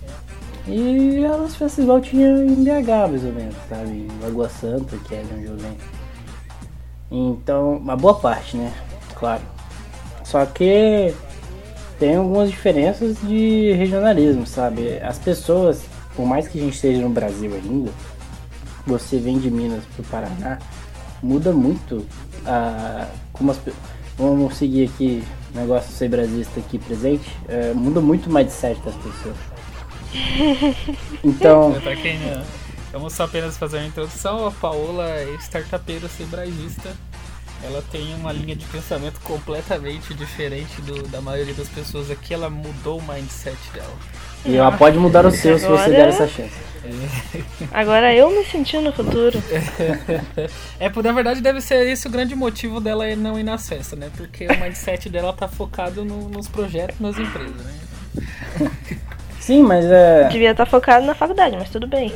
[0.68, 3.90] E as festas igual tinha em BH, mais ou menos, sabe?
[3.90, 5.78] Em Lagoa Santa, que é de onde eu venho.
[7.12, 8.72] Então, uma boa parte, né?
[9.16, 9.42] Claro.
[10.24, 11.14] Só que
[12.00, 15.00] tem algumas diferenças de regionalismo, sabe?
[15.02, 15.82] As pessoas,
[16.16, 17.92] por mais que a gente esteja no Brasil ainda,
[18.86, 20.60] você vem de Minas pro Paraná,
[21.22, 22.06] muda muito
[22.46, 23.08] a.
[23.32, 23.60] Como as,
[24.18, 29.36] vamos seguir aqui, negócio ser brasilista aqui presente, é, muda muito o mindset das pessoas.
[31.24, 32.44] Então, É, pra quem não.
[32.92, 34.46] Vamos só apenas fazer uma introdução.
[34.46, 36.96] A Paola é startupeira cebraísta.
[37.64, 42.34] Ela tem uma linha de pensamento completamente diferente do, da maioria das pessoas aqui.
[42.34, 43.98] Ela mudou o mindset dela.
[44.46, 46.64] E ela pode mudar o seu se você Agora- der essa chance.
[47.72, 49.42] Agora eu me senti no futuro.
[50.80, 53.68] É, por- na verdade, deve ser esse o grande motivo dela é não ir nas
[53.68, 54.10] festas, né?
[54.16, 58.70] Porque o mindset dela tá focado no- nos projetos, nas empresas, né?
[59.40, 60.28] Sim, mas é.
[60.30, 62.14] Devia estar focado na faculdade, mas tudo bem.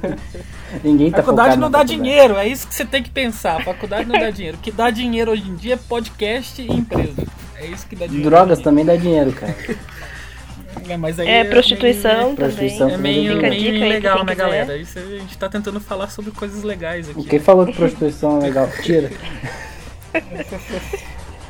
[0.84, 1.96] Ninguém tá faculdade focado não na dá faculdade.
[2.02, 3.56] dinheiro, é isso que você tem que pensar.
[3.60, 4.56] A faculdade não dá dinheiro.
[4.56, 7.26] O que dá dinheiro hoje em dia é podcast e empresa.
[7.56, 8.28] É isso que dá dinheiro.
[8.28, 9.54] Drogas também dá dinheiro, cara.
[10.88, 12.94] É, mas aí É prostituição Prostituição também.
[12.94, 14.76] É meio, Fica meio dica aí legal, quem né, galera?
[14.76, 17.24] Isso a gente tá tentando falar sobre coisas legais aqui.
[17.24, 18.68] Quem falou que prostituição é legal?
[18.82, 19.10] Tira.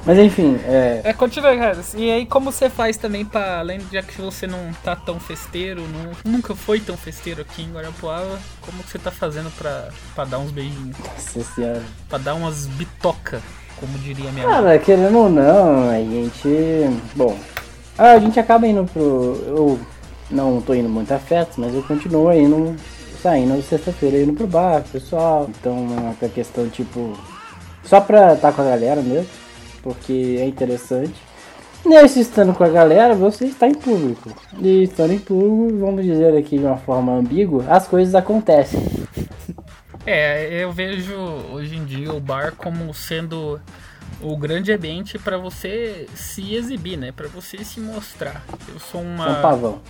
[0.05, 1.01] Mas enfim, é.
[1.05, 1.79] É, continua, cara.
[1.97, 5.83] E aí, como você faz também pra, além de que você não tá tão festeiro,
[5.83, 10.25] não- nunca foi tão festeiro aqui em Guarapuava, como que você tá fazendo pra, pra
[10.25, 10.97] dar uns beijinhos?
[10.99, 11.83] Nossa senhora.
[12.09, 13.41] Pra dar umas bitoca,
[13.77, 14.55] como diria minha mãe.
[14.57, 16.49] Cara, querendo ou não, a gente.
[17.15, 17.39] Bom,
[17.99, 19.43] a gente acaba indo pro.
[19.47, 19.81] Eu
[20.31, 22.77] não tô indo muito a festas, mas eu continuo indo.
[23.23, 25.49] Saindo sexta-feira indo pro bar, pessoal.
[25.49, 25.87] Então,
[26.21, 27.17] é a questão tipo.
[27.85, 29.29] Só pra estar com a galera mesmo,
[29.83, 31.15] porque é interessante.
[31.85, 34.31] Nesse estando com a galera, você está em público.
[34.61, 38.81] E estando em público, vamos dizer aqui de uma forma ambígua, as coisas acontecem.
[40.07, 41.15] É, eu vejo
[41.53, 43.61] hoje em dia o bar como sendo
[44.23, 47.13] o grande ambiente pra você se exibir, né?
[47.13, 48.43] Pra você se mostrar.
[48.69, 49.25] Eu sou uma.
[49.25, 49.83] São pavão.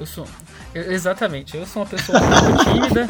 [0.00, 0.26] Eu sou.
[0.74, 3.06] eu- exatamente, eu sou uma pessoa muito tímida,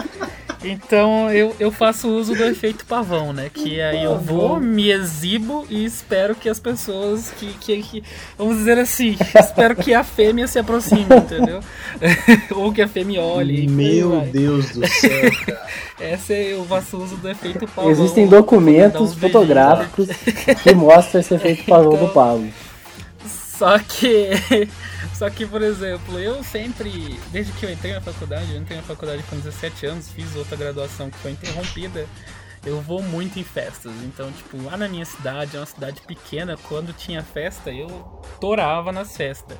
[0.64, 3.48] então eu, eu faço uso do efeito pavão, né?
[3.54, 7.46] Que aí eu vou, me exibo e espero que as pessoas que.
[7.60, 8.02] que, que-
[8.36, 11.60] vamos dizer assim, espero que a fêmea se aproxime, entendeu?
[12.56, 13.68] Ou que a fêmea olhe.
[13.68, 14.20] Meu.
[14.32, 15.62] Deus do céu, cara.
[16.00, 17.88] Essa é, eu faço uso do efeito pavão.
[17.90, 20.08] Existem documentos uns beijinhos, fotográficos
[20.62, 22.48] que mostram esse efeito pavão do Pablo.
[23.56, 24.30] Só que,
[25.20, 26.90] só que, por exemplo, eu sempre,
[27.30, 30.56] desde que eu entrei na faculdade, eu entrei na faculdade com 17 anos, fiz outra
[30.56, 32.06] graduação que foi interrompida,
[32.64, 33.92] eu vou muito em festas.
[34.02, 37.86] Então, tipo, lá na minha cidade, é uma cidade pequena, quando tinha festa, eu
[38.40, 39.58] torava nas festas.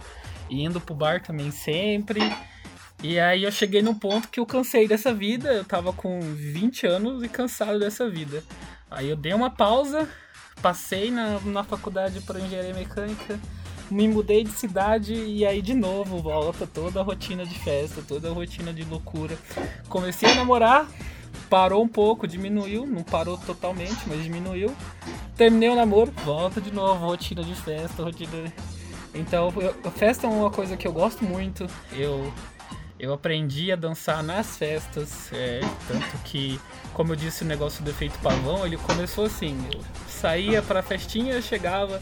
[0.49, 2.20] E indo pro bar também sempre.
[3.03, 6.87] E aí eu cheguei num ponto que eu cansei dessa vida, eu tava com 20
[6.87, 8.42] anos e cansado dessa vida.
[8.90, 10.09] Aí eu dei uma pausa,
[10.62, 13.38] passei na, na faculdade para engenharia mecânica,
[13.90, 18.29] me mudei de cidade e aí de novo volta toda a rotina de festa, toda
[18.31, 19.37] a rotina de loucura.
[19.88, 20.87] Comecei a namorar,
[21.48, 24.74] parou um pouco, diminuiu, não parou totalmente, mas diminuiu.
[25.37, 28.53] Terminei o namoro, volta de novo, rotina de festa, rotina.
[29.14, 31.66] Então, eu- festa é uma coisa que eu gosto muito.
[31.92, 32.33] Eu
[33.03, 36.61] eu aprendi a dançar nas festas, é, tanto que,
[36.92, 41.40] como eu disse, o negócio do efeito pavão, ele começou assim, eu saía pra festinha,
[41.40, 41.98] chegava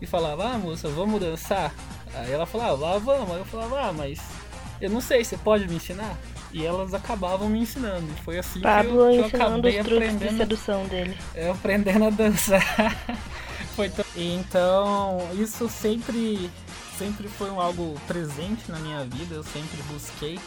[0.00, 1.72] e falava, ah moça, vamos dançar?
[2.14, 4.20] Aí ela falava, ah, vamos, aí eu falava, ah, mas
[4.80, 6.16] eu não sei, você pode me ensinar?
[6.52, 9.98] E elas acabavam me ensinando, e foi assim que eu, Pablo que eu acabei truques
[9.98, 11.16] de aprendendo sedução dele.
[11.34, 12.96] eu aprendendo a dançar.
[13.76, 14.04] foi tão...
[14.16, 16.50] Então, isso sempre,
[16.96, 20.38] sempre foi um algo presente na minha vida, eu sempre busquei.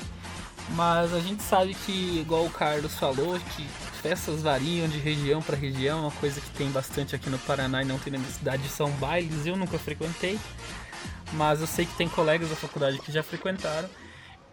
[0.70, 3.68] Mas a gente sabe que, igual o Carlos falou, que
[4.02, 7.86] festas variam de região para região, uma coisa que tem bastante aqui no Paraná e
[7.86, 10.40] não tem na minha cidade são bailes, eu nunca frequentei.
[11.34, 13.90] Mas eu sei que tem colegas da faculdade que já frequentaram.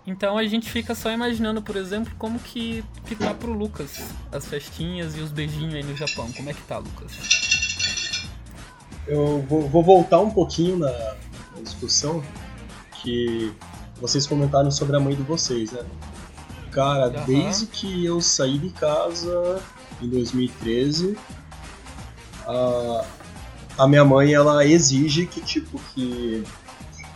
[0.06, 3.98] Então a gente fica só imaginando, por exemplo, como que, que tá pro Lucas
[4.30, 6.30] as festinhas e os beijinhos aí no Japão.
[6.32, 7.48] Como é que tá, Lucas?
[9.08, 12.22] eu vou, vou voltar um pouquinho na, na discussão
[13.02, 13.52] que
[14.00, 15.80] vocês comentaram sobre a mãe de vocês, né?
[16.78, 17.24] Cara, Aham.
[17.26, 19.60] desde que eu saí de casa
[20.00, 21.18] em 2013,
[22.46, 23.04] a,
[23.78, 26.44] a minha mãe ela exige que tipo que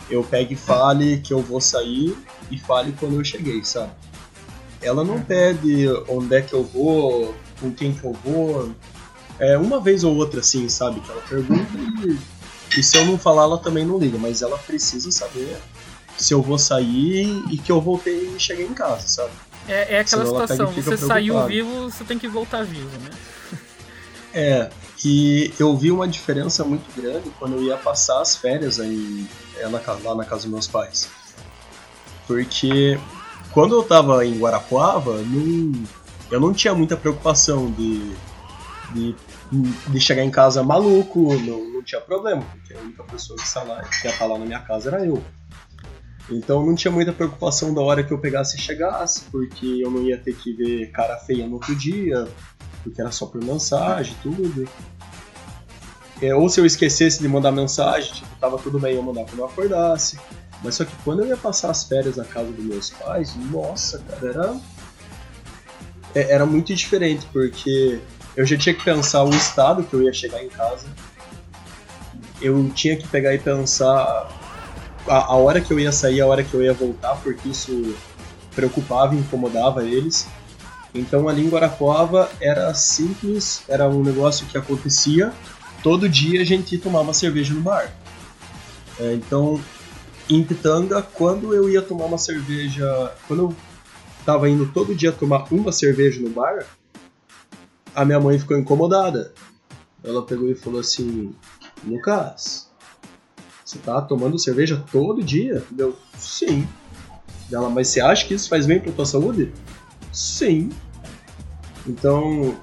[0.09, 2.13] eu pegue e fale que eu vou sair
[2.51, 3.93] e fale quando eu cheguei, sabe?
[4.81, 8.69] Ela não pede onde é que eu vou, com quem que eu vou.
[9.39, 10.99] É uma vez ou outra assim, sabe?
[10.99, 11.71] Que ela pergunta
[12.03, 12.19] e,
[12.77, 15.57] e se eu não falar ela também não liga, mas ela precisa saber
[16.17, 19.31] se eu vou sair e que eu voltei e cheguei em casa, sabe?
[19.67, 21.47] É, é aquela Senão situação, você saiu preocupada.
[21.47, 23.09] vivo, você tem que voltar vivo, né?
[24.35, 24.67] É,
[25.05, 29.27] e eu vi uma diferença muito grande quando eu ia passar as férias aí
[30.03, 31.07] lá na casa dos meus pais.
[32.25, 32.99] Porque
[33.51, 35.83] quando eu tava em Guarapuava, não,
[36.31, 38.15] eu não tinha muita preocupação de,
[38.93, 39.15] de,
[39.87, 44.11] de chegar em casa maluco, não, não tinha problema, porque a única pessoa que ia
[44.11, 45.23] estar lá na minha casa era eu.
[46.33, 50.01] Então não tinha muita preocupação da hora que eu pegasse e chegasse, porque eu não
[50.03, 52.27] ia ter que ver cara feia no outro dia,
[52.83, 54.67] porque era só por mensagem tudo.
[56.21, 59.39] É, ou se eu esquecesse de mandar mensagem, tipo, tava tudo bem eu mandar quando
[59.39, 60.17] eu acordasse.
[60.63, 63.99] Mas só que quando eu ia passar as férias na casa dos meus pais, nossa,
[63.99, 64.55] cara, era.
[66.15, 67.99] é- Era muito diferente, porque
[68.37, 70.85] eu já tinha que pensar o estado que eu ia chegar em casa.
[72.41, 74.29] Eu tinha que pegar e pensar
[75.07, 77.95] a, a hora que eu ia sair, a hora que eu ia voltar, porque isso
[78.55, 80.27] preocupava e incomodava eles.
[80.93, 85.33] Então ali em Guarapuava era simples, era um negócio que acontecia.
[85.81, 87.91] Todo dia a gente uma cerveja no bar.
[88.99, 89.59] É, então,
[90.29, 93.11] em Pitanga, quando eu ia tomar uma cerveja.
[93.27, 93.55] Quando eu
[94.25, 96.65] tava indo todo dia tomar uma cerveja no bar,
[97.93, 99.33] a minha mãe ficou incomodada.
[100.03, 101.33] Ela pegou e falou assim:
[101.85, 102.71] Lucas,
[103.73, 105.63] você tá tomando cerveja todo dia?
[105.77, 106.67] Eu, sim.
[107.51, 109.51] Ela, mas você acha que isso faz bem pra tua saúde?
[110.11, 110.69] Sim.
[111.85, 112.55] Então,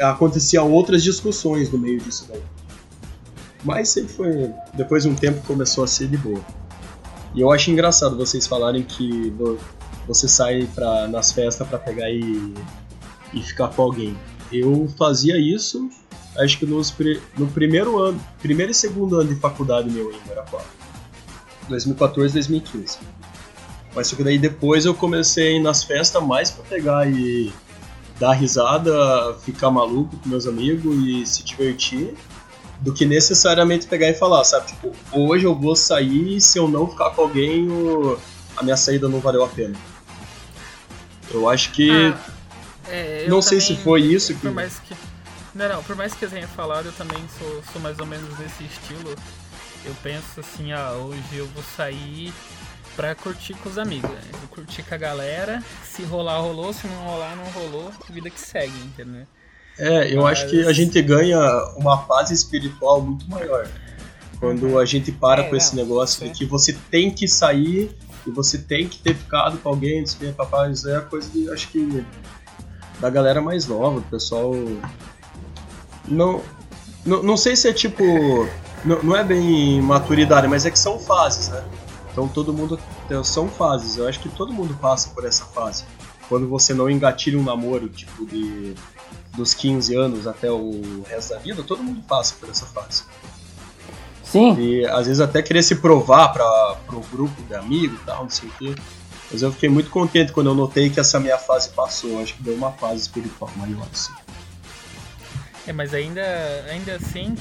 [0.00, 2.42] acontecia outras discussões no meio disso daí.
[3.62, 4.50] Mas sempre foi.
[4.74, 6.40] Depois de um tempo começou a ser de boa.
[7.34, 9.58] E eu acho engraçado vocês falarem que vo-
[10.06, 12.54] você sai pra, nas festas pra pegar e,
[13.32, 14.16] e ficar com alguém.
[14.52, 15.88] Eu fazia isso,
[16.38, 16.94] acho que nos,
[17.38, 20.66] no primeiro ano, primeiro e segundo ano de faculdade meu em Guarapuava.
[21.68, 22.98] 2014, 2015.
[23.94, 27.52] Mas só que daí depois eu comecei a ir nas festas mais pra pegar e
[28.18, 32.14] dar risada, ficar maluco com meus amigos e se divertir,
[32.80, 34.66] do que necessariamente pegar e falar, sabe?
[34.66, 38.18] Tipo, hoje eu vou sair e se eu não ficar com alguém, o-
[38.56, 39.74] a minha saída não valeu a pena.
[41.32, 41.90] Eu acho que.
[41.90, 42.18] Ah,
[42.88, 44.94] é, eu não sei se foi isso que- que.
[45.54, 48.28] Não, não, por mais que eu tenha falado, eu também sou, sou mais ou menos
[48.36, 49.14] desse estilo.
[49.84, 52.32] Eu penso assim, ah, hoje eu vou sair
[52.96, 54.10] pra curtir com os amigos.
[54.10, 54.20] né?
[54.32, 55.62] Vou curtir com a galera.
[55.84, 56.72] Se rolar, rolou.
[56.72, 57.92] Se não rolar, não rolou.
[58.10, 59.26] Vida que segue, entendeu?
[59.78, 61.38] É, eu acho que a Mas- gente ganha
[61.76, 63.68] uma paz espiritual muito maior.
[64.40, 66.32] Quando a gente para É, com esse negócio de sim.
[66.34, 70.28] que você tem que sair e você tem que ter ficado com alguém, não sei
[70.28, 72.04] o que, papai, isso é a coisa de, acho que,
[73.00, 74.52] da galera mais nova, do pessoal.
[76.06, 76.42] Não,
[77.04, 78.04] não, não sei se é tipo.
[78.84, 81.64] Não, não é bem maturidade, mas é que são fases, né?
[82.12, 82.78] Então todo mundo.
[83.22, 85.84] São fases, eu acho que todo mundo passa por essa fase.
[86.28, 88.74] Quando você não engatilha um namoro, tipo, de
[89.36, 93.04] dos 15 anos até o resto da vida, todo mundo passa por essa fase.
[94.22, 98.22] Sim, E às vezes até querer se provar para o grupo de amigos e tal,
[98.22, 98.74] não sei o quê.
[99.30, 102.20] Mas eu fiquei muito contente quando eu notei que essa minha fase passou.
[102.20, 104.12] Acho que deu uma fase espiritual maior, assim.
[105.66, 106.22] É, mas ainda,
[106.70, 107.34] ainda assim,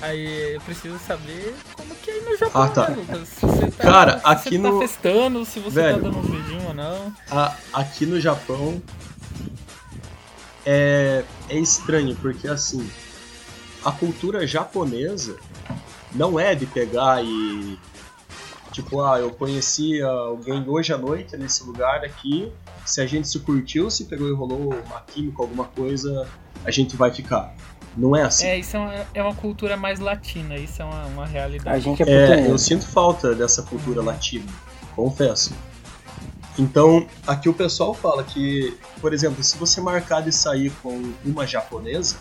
[0.00, 2.88] aí eu preciso saber como que é aí no Japão, Ah, tá.
[2.88, 3.28] né, Lucas?
[3.28, 5.96] Se você tá, Cara, se aqui você no- tá festando, se você Velho.
[5.96, 7.12] tá dando uns beijinhos ou não.
[7.30, 8.82] A- aqui no Japão
[10.64, 12.88] é, é estranho, porque assim,
[13.84, 15.36] a cultura japonesa
[16.12, 17.78] não é de pegar e.
[18.82, 22.50] Tipo, ah, eu conheci alguém hoje à noite nesse lugar aqui.
[22.86, 26.26] Se a gente se curtiu, se pegou e rolou uma química, alguma coisa,
[26.64, 27.54] a gente vai ficar.
[27.94, 28.46] Não é assim.
[28.46, 31.76] É, isso é uma, é uma cultura mais latina, isso é uma, uma realidade.
[31.76, 34.46] a gente é É, eu sinto falta dessa cultura latina,
[34.96, 35.52] confesso.
[36.58, 41.46] Então, aqui o pessoal fala que, por exemplo, se você marcar de sair com uma
[41.46, 42.16] japonesa,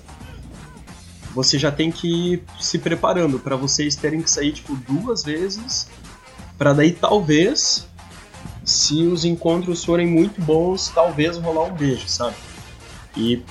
[1.34, 5.88] você já tem que ir se preparando para vocês terem que sair tipo duas vezes,
[6.60, 7.88] para daí talvez,
[8.64, 12.36] se os encontros forem muito bons, talvez rolar um beijo, sabe?
[13.18, 13.42] E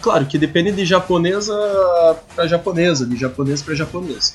[0.00, 1.54] Claro que depende de japonesa
[2.34, 4.34] para japonesa, de japonês para japonês.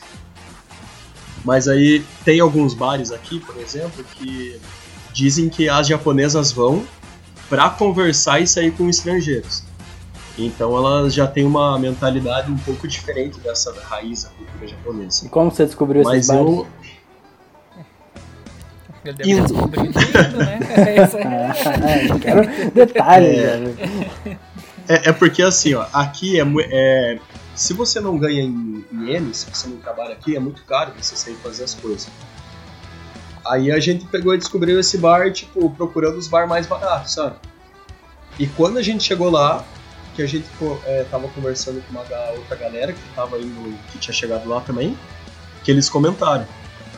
[1.44, 4.60] Mas aí tem alguns bares aqui, por exemplo, que
[5.12, 6.86] dizem que as japonesas vão
[7.50, 9.64] para conversar e sair com estrangeiros.
[10.38, 15.26] Então elas já têm uma mentalidade um pouco diferente dessa raiz da cultura japonesa.
[15.26, 16.46] E como você descobriu Mas esses bares?
[16.46, 16.68] eu,
[19.06, 19.48] Ele deve ter Indo.
[19.48, 20.60] descobrido indo, né?
[20.76, 23.58] É- quero detalhes, É.
[23.58, 23.78] velho.
[24.88, 27.20] É, é porque assim, ó, aqui é, é.
[27.56, 31.16] Se você não ganha em, ienes, se você não trabalha aqui, é muito caro você
[31.16, 32.08] sair fazer as coisas.
[33.48, 37.36] Aí a gente pegou e descobriu esse bar, tipo, procurando os bar mais baratos, sabe?
[38.38, 39.64] E quando a gente chegou lá,
[40.16, 40.46] que a gente
[40.86, 42.02] é, tava conversando com uma
[42.32, 44.98] outra galera que tava indo, que tinha chegado lá também,
[45.64, 46.46] que eles comentaram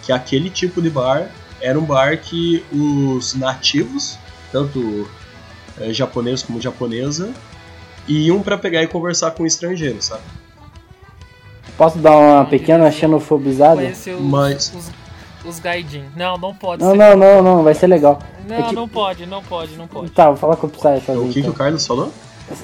[0.04, 1.30] que aquele tipo de bar
[1.62, 4.18] era um bar que os nativos,
[4.52, 5.10] tanto
[5.80, 7.32] é, japonês como japonesa,
[8.08, 10.22] iam pra pegar e conversar com estrangeiros, sabe?
[11.78, 13.82] Posso dar uma pequena xenofobizada?
[13.84, 14.90] Os, Mas- os,
[15.48, 16.06] os gaijin.
[16.16, 16.98] Não, não pode Não, ser.
[16.98, 18.20] não, não, não, vai ser legal.
[18.48, 20.10] Não, É que- não pode, não pode, não pode.
[20.12, 21.24] Tá, vou falar com o Psy Então, sozinho.
[21.24, 21.52] o que, que então.
[21.52, 22.12] o Carlos falou?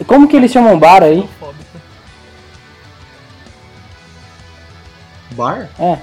[0.07, 1.27] Como que eles chamam bar aí?
[5.31, 5.69] Bar?
[5.79, 5.97] É.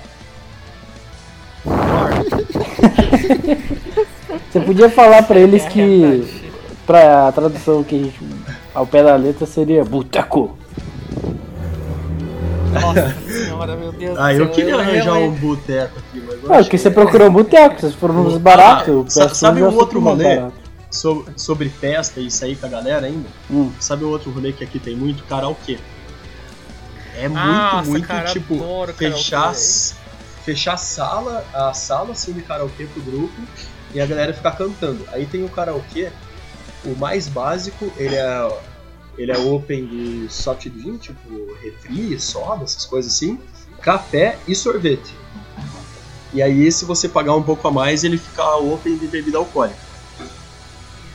[4.51, 5.78] Você podia falar pra eles É que.
[5.81, 6.41] realidade.
[6.87, 8.20] Pra a tradução que a gente.
[8.74, 10.57] Ao pé da letra seria boteco.
[12.72, 16.78] Nossa senhora, meu Deus Ah, eu queria arranjar um boteco aqui, mas Ah, porque que-
[16.78, 19.07] você procurou um boteco, vocês foram nos baratos.
[19.07, 20.43] Ah, sa- peço sabe um outro é rolê?
[20.91, 23.28] So- sobre festa e sair com a galera ainda.
[23.51, 23.70] Hum.
[23.81, 25.22] Sabe um outro rolê que aqui tem muito?
[25.24, 25.78] Karaokê.
[27.16, 28.55] É muito, Nossa, muito, cara, tipo,
[28.97, 29.59] fechar, karaokê.
[30.45, 33.43] Fechar a sala, a sala assim de karaokê pro grupo
[33.95, 35.05] e a galera ficar cantando.
[35.12, 36.11] Aí tem o karaokê,
[36.84, 38.59] o mais básico, ele é,
[39.18, 43.38] ele é open de soft drink, tipo refri, soda, essas coisas assim,
[43.80, 45.14] café e sorvete.
[46.32, 49.80] E aí, se você pagar um pouco a mais, ele fica open de bebida alcoólica.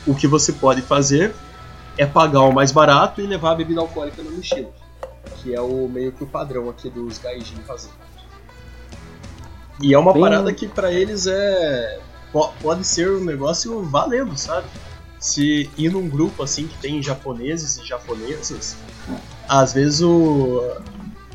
[0.05, 1.33] O que você pode fazer
[1.97, 4.69] é pagar o mais barato e levar a bebida alcoólica na mochila.
[5.37, 7.91] Que é o meio que o padrão aqui dos gaijin fazer.
[9.81, 11.99] E é uma Bem- parada que pra eles é.
[12.31, 14.67] po- Pode ser um negócio valendo, sabe?
[15.19, 18.75] Se ir num grupo assim que tem japoneses e japonesas,
[19.49, 20.63] às vezes o,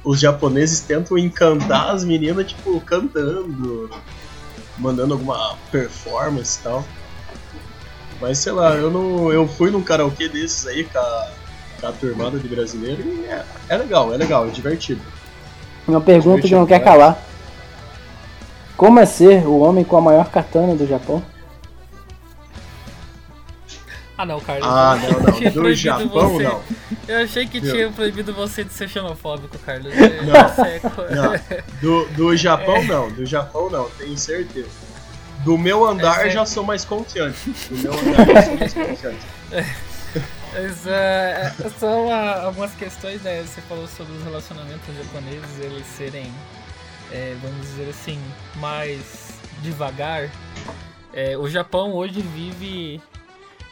[0.05, 3.91] os japoneses tentam encantar as meninas, tipo, cantando,
[4.79, 6.85] mandando alguma performance e tal.
[8.21, 9.33] Mas sei lá, eu não.
[9.33, 11.31] Eu fui num karaokê desses aí com a,
[11.81, 15.01] com a turmada de brasileiro e é, é legal, é legal, é divertido.
[15.89, 17.19] Uma pergunta que não quer calar.
[18.81, 21.23] Como é ser o homem com a maior katana do Japão?
[24.17, 24.67] Ah, não, Carlos.
[24.67, 25.51] Ah, não, não.
[25.53, 26.45] Do Japão, você.
[26.45, 26.63] não.
[27.07, 29.93] Eu achei que tinha proibido você de ser xenofóbico, Carlos.
[29.93, 30.65] É, Não.
[30.65, 34.71] é co- Não, do, do Japão não, do Japão não, tenho certeza.
[35.45, 36.31] Do meu andar É, é.
[36.31, 37.51] já sou mais confiante.
[37.69, 39.27] Do meu andar já sou mais confiante.
[40.55, 43.43] Mas, é, é, só uma- algumas questões, né?
[43.43, 46.33] Você falou sobre os relacionamentos japoneses, eles serem,
[47.13, 48.21] é, vamos dizer assim,
[48.57, 49.31] mais
[49.63, 50.31] devagar.
[51.13, 53.01] É, o Japão hoje vive,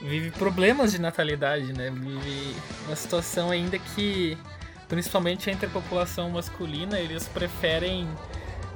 [0.00, 1.90] vive problemas de natalidade, né?
[1.90, 4.36] Vive uma situação ainda que,
[4.88, 8.08] principalmente entre a população masculina, eles preferem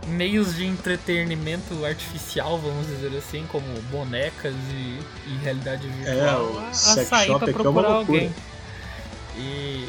[0.06, 4.98] meios de entretenimento artificial, vamos dizer assim, como bonecas e,
[5.28, 7.94] e realidade virtual, o a, a sair aqui é procurar loucura.
[7.98, 8.34] alguém.
[9.36, 9.88] E,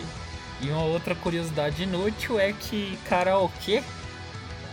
[0.62, 3.84] e uma outra curiosidade inútil é que karaokê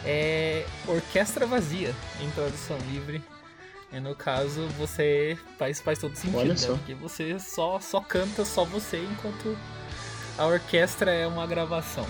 [0.04, 3.22] é orquestra vazia, em tradução livre.
[3.92, 6.56] E no caso, você faz, faz todo sentido, Olha né?
[6.56, 6.74] só.
[6.74, 9.56] Porque você só, só canta só você, enquanto
[10.38, 12.06] a orquestra é uma gravação.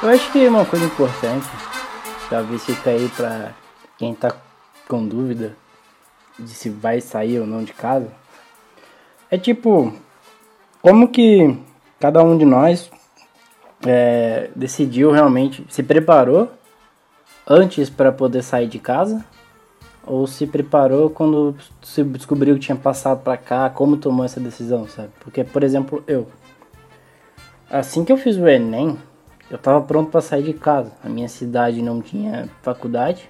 [0.00, 1.48] Eu acho que uma coisa importante,
[2.30, 3.52] talvez fica aí pra
[3.98, 4.32] quem tá
[4.86, 5.56] com dúvida
[6.38, 8.06] de se vai sair ou não de casa,
[9.28, 9.92] é tipo,
[10.80, 11.58] como que
[11.98, 12.88] cada um de nós
[13.84, 16.48] é, decidiu realmente, se preparou
[17.44, 19.24] antes para poder sair de casa?
[20.06, 24.86] Ou se preparou quando se descobriu que tinha passado pra cá, como tomou essa decisão,
[24.86, 25.10] sabe?
[25.20, 26.28] Porque, por exemplo, eu.
[27.68, 28.96] Assim que eu fiz o Enem,
[29.50, 30.92] eu tava pronto para sair de casa.
[31.02, 33.28] A minha cidade não tinha faculdade.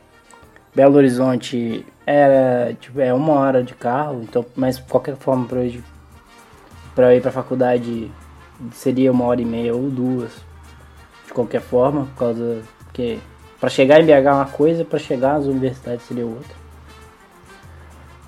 [0.75, 7.17] Belo Horizonte era, tipo, é uma hora de carro, então, mas qualquer forma para eu
[7.17, 8.11] ir pra faculdade
[8.73, 10.33] seria uma hora e meia ou duas.
[11.27, 12.63] De qualquer forma, por causa
[12.93, 13.19] que
[13.61, 16.57] pra chegar em BH é uma coisa, pra chegar às universidades seria outra.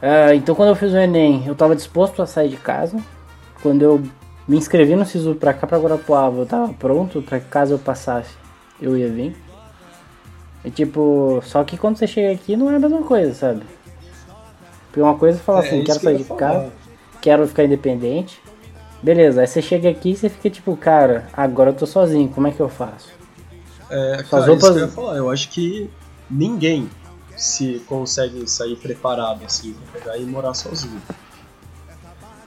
[0.03, 2.99] Ah, então quando eu fiz o Enem, eu tava disposto a sair de casa.
[3.63, 4.03] Quando eu
[4.51, 8.31] me inscrevi no SISU pra cá, pra Guarapuava, eu tava pronto pra caso eu passasse,
[8.83, 9.37] eu ia vir.
[10.65, 13.63] E tipo, só que quando você chega aqui não é a mesma coisa, sabe?
[14.89, 16.73] Porque uma coisa é falar É, assim, isso quero que sair de casa,
[17.23, 18.41] quero ficar independente.
[19.03, 22.49] Beleza, aí você chega aqui e você fica tipo, cara, agora eu tô sozinho, como
[22.49, 23.09] é que eu faço?
[23.89, 25.17] É, cara, roupas- isso que eu ia falar.
[25.17, 25.89] Eu acho que
[26.29, 26.91] ninguém
[27.37, 31.01] se consegue sair preparado assim pra pegar e morar sozinho.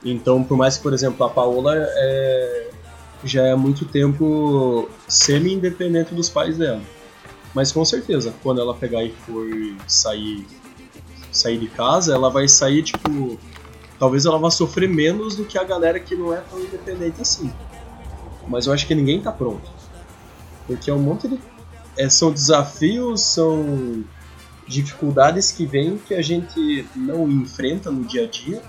[0.04, 2.70] Então, por mais que, por exemplo, a Paola é,
[3.24, 6.82] já é há muito tempo semi-independente dos pais dela.
[7.54, 9.46] Mas com certeza, quando ela pegar e for
[9.86, 10.46] sair,
[11.32, 13.38] sair de casa, ela vai sair, tipo.
[13.98, 17.50] Talvez ela vá sofrer menos do que a galera que não é tão independente assim.
[18.46, 19.70] Mas eu acho que ninguém tá pronto.
[20.66, 21.38] Porque é um monte de.
[21.96, 24.04] é, são desafios, são
[24.66, 28.62] dificuldades que vêm que a gente não enfrenta no dia a dia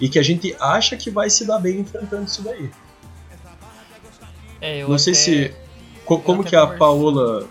[0.00, 2.70] e que a gente acha que vai se dar bem enfrentando isso daí.
[4.60, 5.54] É, eu não sei até- se.
[6.04, 6.66] co- como que a.
[6.66, 7.48] Paola.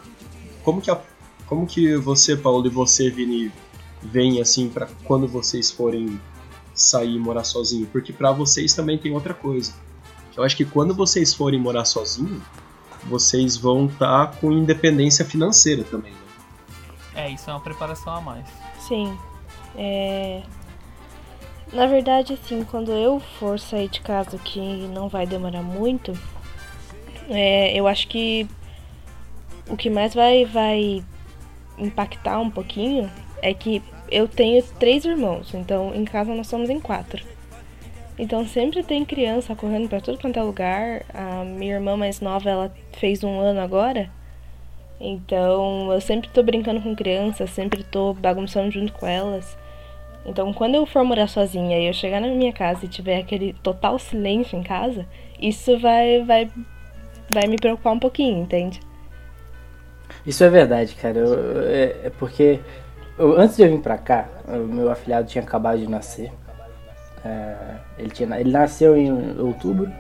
[0.64, 1.00] Como que a.
[1.46, 3.52] Como que você, Paola, e você, Vini,
[4.02, 6.20] veem assim para quando vocês forem
[6.74, 7.86] sair e morar sozinho?
[7.88, 9.74] Porque pra vocês também tem outra coisa.
[10.36, 12.42] Eu acho que quando vocês forem morar sozinho,
[13.04, 16.14] vocês vão estar com independência financeira também.
[16.14, 16.18] Né?
[17.16, 18.46] É, isso é uma preparação a mais.
[18.88, 19.18] Sim.
[19.76, 20.42] É...
[21.72, 26.12] Na verdade, assim, quando eu for sair de casa, que não vai demorar muito,
[27.30, 28.46] é, eu acho que
[29.70, 31.02] o que mais vai, vai
[31.78, 33.10] impactar um pouquinho
[33.42, 37.26] é que eu tenho três irmãos, então em casa nós somos em quatro.
[38.20, 41.06] Então sempre tem criança correndo pra tudo quanto é lugar.
[41.14, 44.12] A minha irmã mais nova, ela fez um ano agora.
[45.00, 49.58] Então eu sempre tô brincando com crianças, sempre tô bagunçando junto com elas.
[50.26, 53.54] Então quando eu for morar sozinha e eu chegar na minha casa e tiver aquele
[53.64, 55.06] total silêncio em casa,
[55.40, 56.50] isso vai vai
[57.30, 58.80] vai me preocupar um pouquinho, entende?
[60.26, 61.18] Isso é verdade, cara.
[61.18, 62.60] Eu- é, é porque
[63.18, 66.32] eu- antes de eu vir pra cá, o meu afilhado tinha acabado de nascer.
[67.26, 67.56] É,
[67.98, 69.92] ele, tinha, ele nasceu em outubro.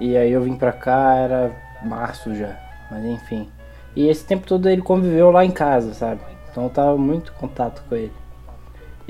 [0.00, 1.50] E aí eu vim pra cá, era
[1.82, 2.56] março já.
[2.90, 3.48] Mas enfim.
[3.94, 6.20] E esse tempo todo ele conviveu lá em casa, sabe?
[6.50, 8.12] Então eu tava muito contato com ele.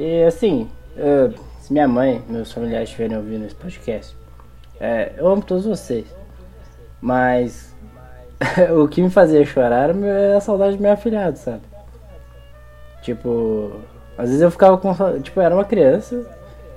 [0.01, 1.31] E assim, é,
[1.61, 4.17] se minha mãe, meus familiares estiverem ouvindo esse podcast,
[4.81, 6.07] é, eu amo todos vocês.
[7.03, 7.77] Mas
[8.75, 11.61] o que me fazia chorar meu- a saudade do meu afilhado, sabe?
[13.03, 13.73] Tipo,
[14.17, 14.91] às vezes eu ficava com.
[15.21, 16.27] Tipo, eu era uma criança.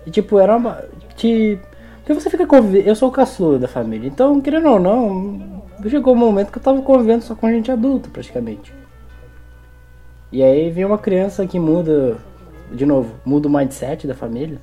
[0.06, 0.84] E tipo, era uma.
[1.16, 1.58] Te,
[2.00, 2.90] porque você fica convivendo.
[2.90, 4.06] Eu sou o caçula da família.
[4.10, 8.10] Então, querendo ou não, chegou um momento que eu tava convivendo só com gente adulta,
[8.10, 8.74] praticamente.
[10.30, 12.18] E aí vem uma criança que muda.
[12.74, 14.58] De novo, muda o mindset da família.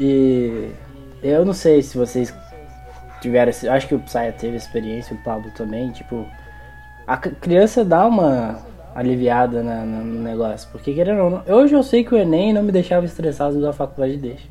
[0.00, 0.70] E
[1.22, 2.34] eu não sei se vocês
[3.20, 3.50] tiveram.
[3.50, 5.90] esse- Acho que o Psaia teve experiência, o Pablo também.
[5.90, 6.26] Tipo,
[7.06, 8.60] a criança dá uma
[8.94, 10.68] aliviada na- na- no negócio.
[10.70, 11.42] Porque querendo ou não.
[11.46, 14.46] Hoje eu sei que o Enem não me deixava estressado da faculdade deixa.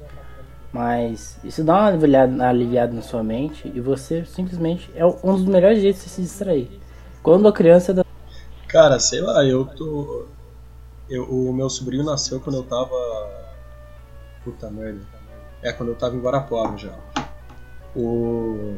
[0.71, 5.45] Mas isso dá uma aliviada, aliviada na sua mente e você simplesmente é um dos
[5.45, 6.69] melhores jeitos de se distrair.
[7.23, 8.03] Quando a criança dá
[8.67, 10.25] Cara, sei lá, eu tô.
[11.09, 12.95] Eu, o meu sobrinho nasceu quando eu tava.
[14.43, 15.01] Puta merda.
[15.61, 16.97] É, quando eu tava em Guarapuava já.
[17.95, 18.75] O.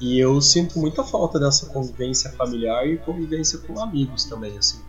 [0.00, 4.82] E eu sinto muita falta dessa convivência familiar e convivência com amigos também, assim.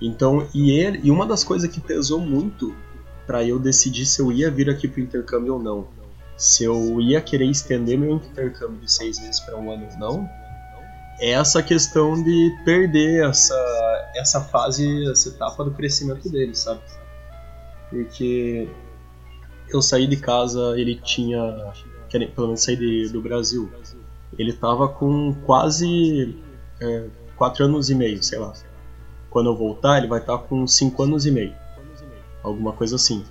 [0.00, 2.74] Então, e ele, e uma das coisas que pesou muito
[3.24, 5.86] pra eu decidir se eu ia vir aqui pro intercâmbio ou não,
[6.36, 10.30] se eu ia querer estender meu intercâmbio de seis meses pra um ano ou não,
[11.22, 16.80] é essa questão de perder essa, essa fase, essa etapa do crescimento dele, sabe?
[17.88, 18.68] Porque
[19.68, 21.72] eu saí de casa, ele tinha,
[22.34, 23.70] pelo menos saí de- do Brasil,
[24.36, 26.36] ele tava com quase
[26.80, 27.04] é,
[27.36, 28.52] quatro anos e meio, sei lá.
[29.30, 31.54] Quando eu voltar, ele vai estar com cinco anos e meio,
[32.42, 33.24] alguma coisa assim.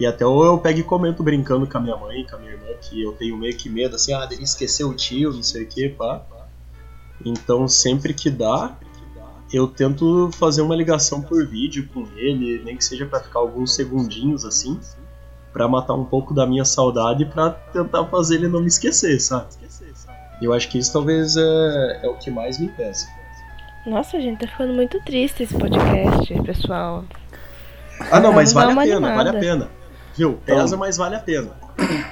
[0.00, 2.66] E até eu, pego e comento brincando com a minha mãe, com a minha irmã,
[2.80, 5.68] que eu tenho meio que medo, assim, ah, dele esquecer o tio, não sei o
[5.68, 6.20] que, pá.
[7.24, 8.76] Então sempre que dá,
[9.52, 13.74] eu tento fazer uma ligação por vídeo com ele, nem que seja pra ficar alguns
[13.74, 14.78] segundinhos assim,
[15.52, 19.46] pra matar um pouco da minha saudade pra tentar fazer ele não me esquecer, sabe?
[20.42, 23.06] Eu acho que isso talvez é, é o que mais me pesa.
[23.86, 27.04] Nossa, gente, tá ficando muito triste esse podcast, pessoal.
[28.10, 29.40] Ah, não, mas vale a pena, vale a animada.
[29.40, 29.70] pena.
[30.16, 30.34] Viu?
[30.44, 31.50] Pesa, mas vale a pena.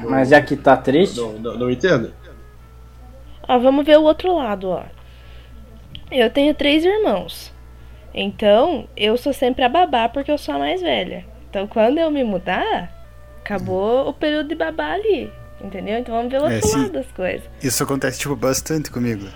[0.08, 2.12] Mas já que tá triste, Não, não, não entendo?
[3.48, 4.84] Ó, vamos ver o outro lado, ó.
[6.12, 7.52] Eu tenho três irmãos.
[8.14, 11.24] Então, eu sou sempre a babá porque eu sou a mais velha.
[11.48, 12.92] Então, quando eu me mudar,
[13.40, 15.30] acabou o período de babá ali.
[15.60, 15.98] Entendeu?
[15.98, 16.76] Então vamos ver o É, outro sim.
[16.78, 17.42] lado das coisas.
[17.62, 19.26] Isso acontece, tipo, bastante comigo.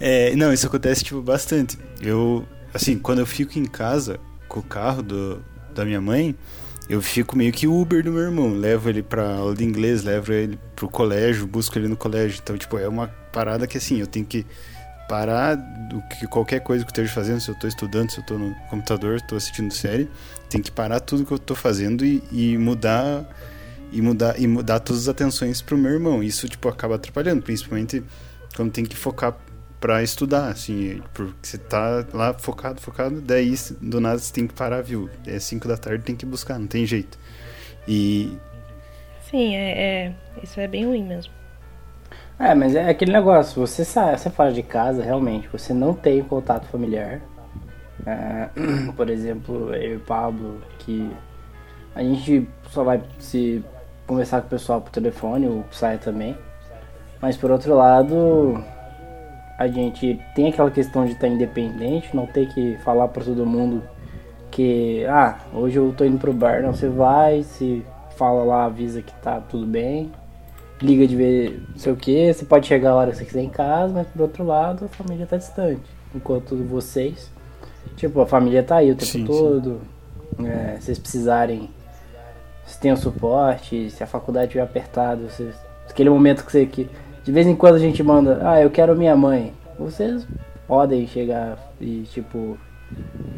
[0.00, 1.76] É, não, isso acontece, tipo, bastante.
[2.00, 4.18] Eu, assim, quando eu fico em casa
[4.48, 6.34] com o carro do, da minha mãe,
[6.88, 8.50] eu fico meio que Uber do meu irmão.
[8.54, 12.38] Levo ele pra aula de inglês, levo ele pro colégio, busco ele no colégio.
[12.42, 14.46] Então, tipo, é uma parada que, assim, eu tenho que
[15.08, 18.24] parar do que qualquer coisa que eu esteja fazendo, se eu tô estudando, se eu
[18.24, 20.08] tô no computador, tô assistindo série,
[20.48, 23.24] tem que parar tudo que eu tô fazendo e, e mudar
[23.92, 26.22] e mudar e mudar todas as atenções pro meu irmão.
[26.22, 28.02] Isso tipo acaba atrapalhando, principalmente
[28.56, 29.36] quando tem que focar
[29.80, 34.54] pra estudar, assim, porque você tá lá focado, focado, daí do nada você tem que
[34.54, 35.10] parar, viu?
[35.26, 37.18] É 5 da tarde, tem que buscar, não tem jeito.
[37.86, 38.36] E
[39.30, 41.32] Sim, é, é- Isso é bem ruim mesmo.
[42.38, 46.22] É, mas é aquele negócio, você sai, você fora de casa, realmente, você não tem
[46.22, 47.20] contato familiar.
[48.04, 48.48] É,
[48.96, 51.10] por exemplo, eu e Pablo, que
[51.94, 53.64] a gente só vai se
[54.06, 56.36] conversar com o pessoal por telefone, o Sai também.
[57.22, 58.62] Mas por outro lado,
[59.56, 63.82] a gente tem aquela questão de estar independente, não ter que falar para todo mundo
[64.50, 67.84] que, ah, hoje eu tô indo pro bar, não, você vai, se
[68.16, 70.12] fala lá, avisa que tá tudo bem,
[70.80, 73.42] liga de ver não sei o que, você pode chegar a hora que você quiser
[73.42, 75.82] em casa, mas por outro lado a família tá distante.
[76.14, 77.30] Enquanto vocês,
[77.96, 79.26] tipo, a família tá aí o tempo Sim, sim.
[79.26, 79.80] todo.
[80.44, 81.70] é, se vocês precisarem,
[82.66, 85.54] se tem o suporte, se a faculdade estiver apertada, vocês,
[85.88, 86.88] aquele momento que você que
[87.24, 89.54] de vez em quando a gente manda, ah, eu quero minha mãe.
[89.78, 90.26] Vocês
[90.68, 92.58] podem chegar e tipo,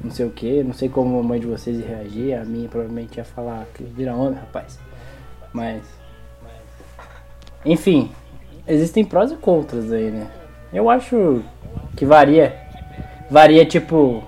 [0.03, 2.69] não sei o que, não sei como a mãe de vocês ia reagir, a minha
[2.69, 4.79] provavelmente ia falar que vira homem, rapaz.
[5.53, 5.83] Mas
[7.67, 8.11] enfim,
[8.67, 10.29] existem prós e contras aí, né?
[10.73, 11.43] Eu acho
[11.97, 12.55] que varia.
[13.31, 14.23] Varia tipo.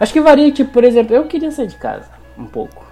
[0.00, 2.84] Acho que varia, tipo, por exemplo, eu queria sair de casa um pouco.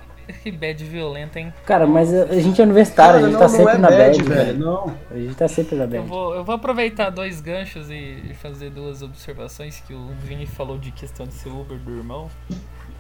[0.42, 1.52] Que bad violenta, hein?
[1.66, 4.44] Cara, mas a, gente é universitário, a gente tá sempre na bad, velho.
[4.44, 4.58] velho.
[4.58, 4.94] Não.
[5.10, 6.06] A gente tá sempre na Eu bad.
[6.06, 10.90] vou, eu vou aproveitar dois ganchos e fazer duas observações que o Vini falou de
[10.92, 12.30] questão de ser Uber do irmão.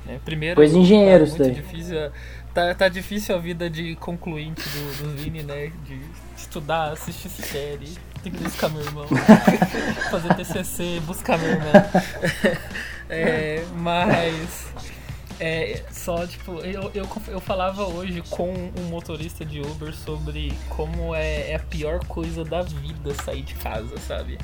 [0.04, 0.18] né?
[0.24, 1.62] Primeiro, Coisa de engenheiro isso muito daí.
[1.62, 2.10] difícil,
[2.54, 5.72] tá, tá difícil a vida de concluinte do, do Vini, né?
[5.84, 6.00] De
[6.36, 9.06] estudar, assistir série, tem que buscar meu irmão,
[10.10, 11.72] fazer TCC, buscar meu irmão.
[13.14, 14.72] É, mas
[15.44, 21.12] é, só tipo, eu, eu, eu falava hoje com um motorista de Uber sobre como
[21.12, 24.38] é, é a pior coisa da vida sair de casa, sabe?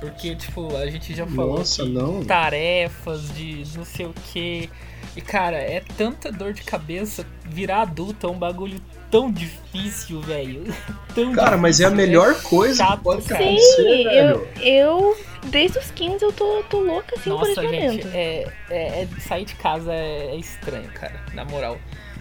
[0.00, 2.24] Porque, tipo, a gente já falou Nossa, não.
[2.24, 4.68] tarefas de não sei o que.
[5.14, 7.24] E cara, é tanta dor de cabeça.
[7.44, 8.80] Virar adulto é um bagulho
[9.12, 10.64] tão difícil, velho.
[11.14, 13.44] Tão Cara, mas é a difícil, melhor coisa chato, que pode cara.
[13.44, 14.48] acontecer, Sim, eu, velho.
[14.66, 15.16] eu.
[15.50, 18.08] Desde os 15 eu tô, tô louca assim por Nossa, esse gente, momento.
[18.14, 21.78] é, é- é- sair de casa é, é estranho, cara, na moral.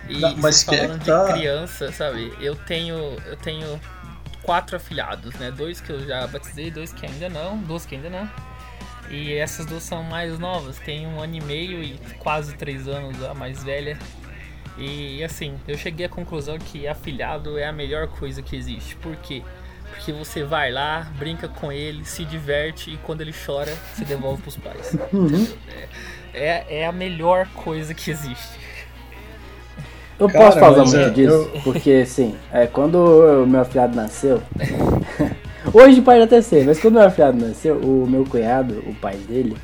[0.09, 2.33] E Não, mas é falando que tá- de criança, sabe?
[2.41, 3.79] Eu tenho, eu tenho
[4.43, 5.51] quatro afilhados, né?
[5.51, 8.29] Dois que eu já batizei, dois que ainda não, duas que ainda não.
[9.09, 13.23] E essas duas são mais novas, tem um ano e meio e quase três anos
[13.23, 13.97] a mais velha.
[14.81, 18.95] E assim, eu cheguei à conclusão que afilhado é a melhor coisa que existe.
[18.95, 19.43] Por quê?
[19.91, 24.41] Porque você vai lá, brinca com ele, se diverte e quando ele chora, você devolve
[24.41, 24.97] pros pais.
[25.13, 25.47] Uhum.
[26.33, 28.59] É, é a melhor coisa que existe.
[30.17, 32.95] Eu Cara, posso falar muito é, disso, porque assim, é, quando
[33.43, 34.41] o meu afilhado nasceu.
[35.73, 39.17] hoje pode até ser, mas quando o meu afilhado nasceu, o meu cunhado, o pai
[39.17, 39.57] dele,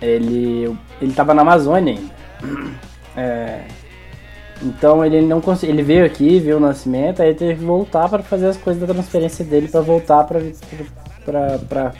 [0.00, 2.78] ele, ele tava na Amazônia ainda.
[3.20, 3.64] É,
[4.62, 5.42] então ele não.
[5.62, 8.92] Ele veio aqui, viu o nascimento, aí teve que voltar para fazer as coisas da
[8.92, 10.40] transferência dele para voltar para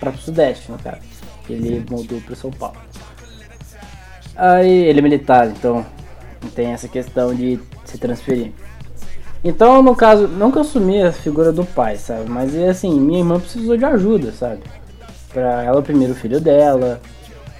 [0.00, 1.00] para o Sudeste, no caso.
[1.48, 2.76] Ele mudou para São Paulo.
[4.36, 5.84] Aí ele é militar, então
[6.54, 8.52] tem essa questão de se transferir.
[9.42, 12.28] Então, no caso, não que eu assumi a figura do pai, sabe?
[12.28, 14.60] Mas assim, minha irmã precisou de ajuda, sabe?
[15.32, 17.00] Pra ela, é o primeiro filho dela,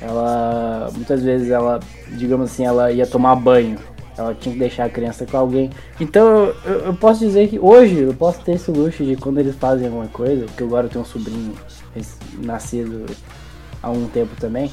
[0.01, 1.81] ela, muitas vezes ela,
[2.13, 3.79] digamos assim, ela ia tomar banho,
[4.19, 5.71] ela tinha que deixar a criança com alguém.
[6.01, 9.55] Então, eu, eu posso dizer que hoje eu posso ter esse luxo de quando eles
[9.55, 11.55] fazem alguma coisa, porque agora eu tenho um sobrinho
[12.43, 13.07] nascido
[13.83, 14.71] há um tempo também,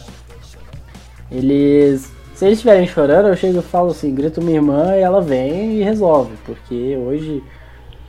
[1.31, 2.13] eles.
[2.33, 5.77] Se eles estiverem chorando, eu chego e falo assim, grito minha irmã e ela vem
[5.77, 6.35] e resolve.
[6.45, 7.41] Porque hoje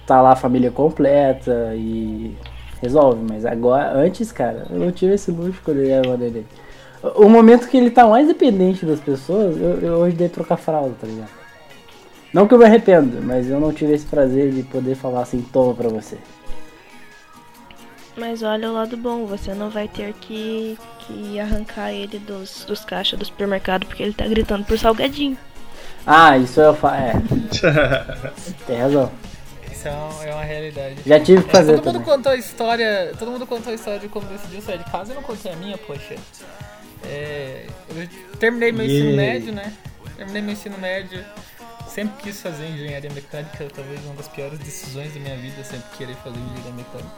[0.04, 2.34] tá lá a família completa e
[2.82, 3.24] resolve.
[3.30, 6.44] Mas agora, antes, cara, eu não tive esse luxo quando ele era neném.
[7.02, 10.94] O momento que ele tá mais dependente das pessoas, eu, eu hoje dei trocar fralda,
[11.00, 11.30] tá ligado?
[12.32, 15.40] Não que eu me arrependo, mas eu não tive esse prazer de poder falar assim,
[15.52, 16.18] toma pra você.
[18.16, 22.84] Mas olha o lado bom, você não vai ter que, que arrancar ele dos, dos
[22.84, 25.36] caixas do supermercado porque ele tá gritando por salgadinho.
[26.06, 26.96] Ah, isso eu faço.
[26.96, 27.12] É.
[28.66, 29.10] Tem razão.
[29.70, 30.96] Isso é uma, é uma realidade.
[31.04, 33.12] Já tive que É, fazer todo mundo contou a história.
[33.18, 35.12] Todo mundo contou a história de como decidiu sair de casa.
[35.12, 36.14] Eu não contei a minha, poxa.
[37.06, 39.16] É, eu terminei meu ensino Yeah.
[39.32, 39.72] médio, né?
[40.16, 41.24] Terminei meu ensino médio.
[41.88, 46.14] Sempre quis fazer engenharia mecânica, talvez uma das piores decisões da minha vida, sempre querer
[46.16, 47.16] fazer engenharia mecânica.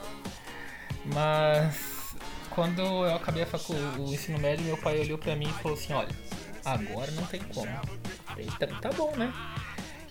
[1.06, 2.14] Mas
[2.50, 5.76] quando eu acabei a facu o ensino médio, meu pai olhou pra mim e falou
[5.76, 6.14] assim, olha,
[6.64, 7.70] agora não tem como.
[8.58, 9.32] Tá, tá bom, né?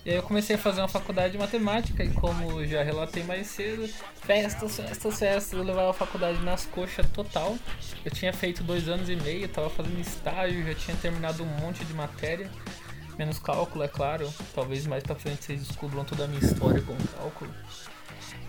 [0.08, 3.46] E aí eu comecei a fazer uma faculdade de matemática e como já relatei mais
[3.48, 3.86] cedo,
[4.22, 7.58] festas, festas, festas, eu levava a faculdade nas coxas total.
[8.06, 11.84] Eu tinha feito dois anos e meio, tava fazendo estágio, já tinha terminado um monte
[11.84, 12.50] de matéria,
[13.20, 14.34] menos cálculo, é claro.
[14.56, 17.54] Talvez mais pra frente vocês descubram toda a minha história com cálculo.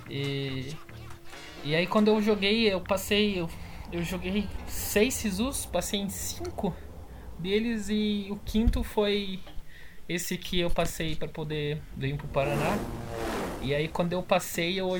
[0.08, 0.76] E,
[1.64, 3.50] e aí quando eu joguei, eu passei, eu,
[3.90, 6.72] eu joguei seis SISUs, passei em cinco
[7.36, 9.40] deles e o quinto foi
[10.08, 12.78] esse que eu passei para poder vir pro Paraná.
[13.60, 14.90] E aí quando eu passei, eu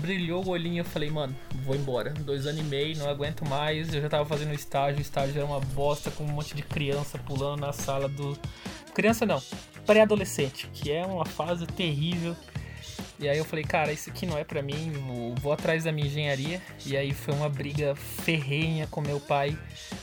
[0.00, 2.10] brilhou o olhinho, eu falei, mano, vou embora.
[2.10, 3.94] Dois anos e meio, não aguento mais.
[3.94, 7.18] Eu já tava fazendo estágio, o estágio era uma bosta com um monte de criança
[7.18, 8.36] pulando na sala do.
[8.94, 9.42] Criança não,
[9.84, 12.34] pré-adolescente, que é uma fase terrível.
[13.18, 14.92] E aí eu falei, cara, isso aqui não é pra mim,
[15.40, 16.60] vou atrás da minha engenharia.
[16.84, 19.56] E aí foi uma briga ferrenha com meu pai.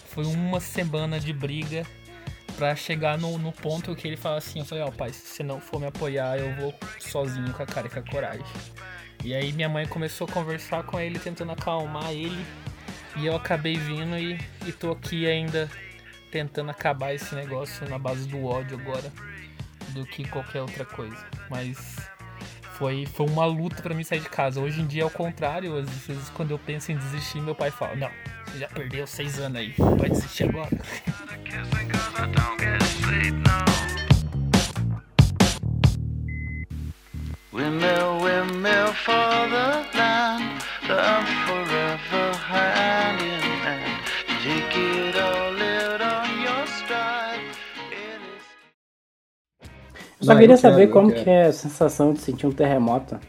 [0.08, 1.86] Foi uma semana de briga
[2.56, 5.44] pra chegar no, no ponto que ele fala assim, eu falei, ó pai, se você
[5.44, 8.46] não for me apoiar, eu vou sozinho com a cara e com a coragem.
[9.24, 12.46] E aí minha mãe começou a conversar com ele, tentando acalmar ele.
[13.16, 15.70] E eu acabei vindo e, e tô aqui ainda
[16.32, 19.12] tentando acabar esse negócio na base do ódio agora
[19.90, 21.26] do que qualquer outra coisa.
[21.50, 21.96] Mas
[22.74, 24.60] foi, foi uma luta pra mim sair de casa.
[24.60, 25.78] Hoje em dia é o contrário.
[25.78, 28.10] Às vezes quando eu penso em desistir, meu pai fala, não,
[28.48, 30.70] você já perdeu seis anos aí, vai desistir agora.
[50.24, 53.20] Eu só queria saber eu como que é a sensação de sentir um terremoto.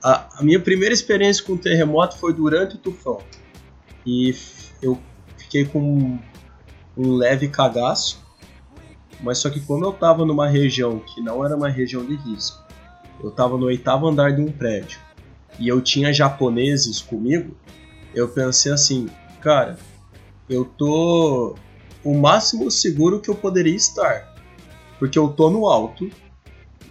[0.00, 3.20] A, a minha primeira experiência com terremoto foi durante o tufão.
[4.06, 4.32] E
[4.80, 4.96] eu
[5.36, 6.16] fiquei com
[6.96, 8.22] um, leve cagaço.
[9.20, 12.62] Mas só que como eu tava numa região que não era uma região de risco,
[13.22, 14.98] eu tava no oitavo andar de um prédio
[15.58, 17.56] e eu tinha japoneses comigo,
[18.14, 19.08] eu pensei assim,
[19.40, 19.78] cara,
[20.48, 21.54] eu tô
[22.04, 24.34] o máximo seguro que eu poderia estar.
[24.98, 26.10] Porque eu tô no alto,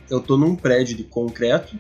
[0.10, 1.78] eu tô num prédio de concreto,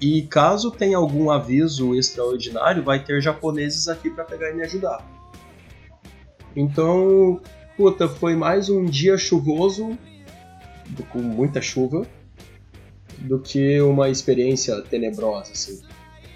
[0.00, 5.11] e caso tenha algum aviso extraordinário, vai ter japoneses aqui para pegar e me ajudar.
[6.54, 7.40] Então,
[7.76, 9.96] puta, foi mais um dia chuvoso,
[11.10, 12.06] com muita chuva,
[13.18, 15.80] do que uma experiência tenebrosa, assim.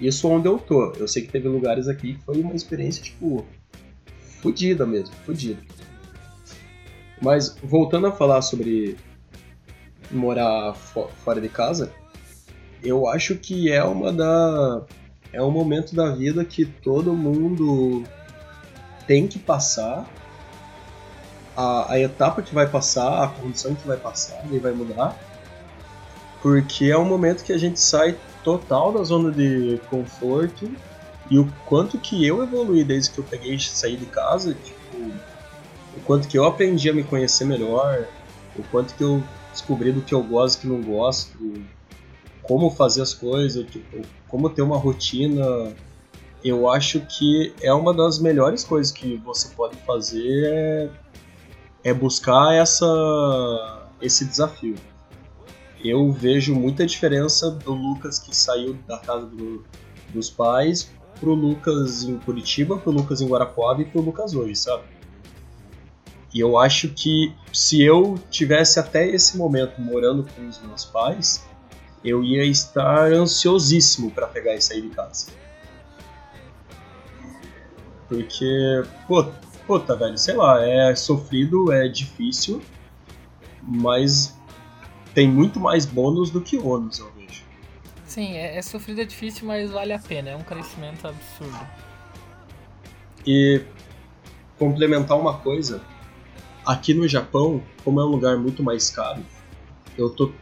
[0.00, 0.92] Isso onde eu tô.
[0.92, 3.44] Eu sei que teve lugares aqui que foi uma experiência, tipo,
[4.42, 5.60] fodida mesmo, fodida.
[7.20, 8.96] Mas, voltando a falar sobre
[10.10, 11.92] morar fo- fora de casa,
[12.82, 14.84] eu acho que é uma da
[15.32, 18.04] é um momento da vida que todo mundo
[19.06, 20.06] tem que passar
[21.56, 25.18] a, a etapa que vai passar, a condição que vai passar e vai mudar,
[26.42, 30.70] porque é um momento que a gente sai total da zona de conforto
[31.30, 34.96] e o quanto que eu evolui desde que eu peguei saí de casa, tipo,
[35.96, 38.06] o quanto que eu aprendi a me conhecer melhor,
[38.54, 41.38] o quanto que eu descobri do que eu gosto e que não gosto,
[42.42, 45.42] como fazer as coisas, tipo, como ter uma rotina.
[46.48, 50.90] Eu acho que é uma das melhores coisas que você pode fazer é,
[51.82, 52.86] é buscar essa
[54.00, 54.76] esse desafio.
[55.84, 59.64] Eu vejo muita diferença do Lucas que saiu da casa do-
[60.10, 60.88] dos pais
[61.18, 64.84] pro Lucas em Curitiba, pro Lucas em Guarapuava e pro Lucas hoje, sabe?
[66.32, 71.42] E eu acho que se eu tivesse até esse momento morando com os meus pais,
[72.04, 75.28] eu ia estar ansiosíssimo para pegar e sair de casa.
[78.08, 79.24] Porque, pô,
[79.66, 82.62] puta, velho, sei lá, é sofrido, é difícil,
[83.62, 84.36] mas
[85.14, 87.42] tem muito mais bônus do que ônus, eu vejo.
[88.06, 90.30] Sim, é, é sofrido, é difícil, mas vale a pena.
[90.30, 91.66] É um crescimento absurdo.
[93.26, 93.62] E
[94.58, 95.82] complementar uma coisa,
[96.64, 99.22] aqui no Japão, como é um lugar muito mais caro,
[99.98, 100.32] eu tô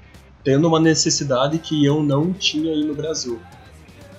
[0.42, 3.40] tendo uma necessidade que eu não tinha aí no Brasil,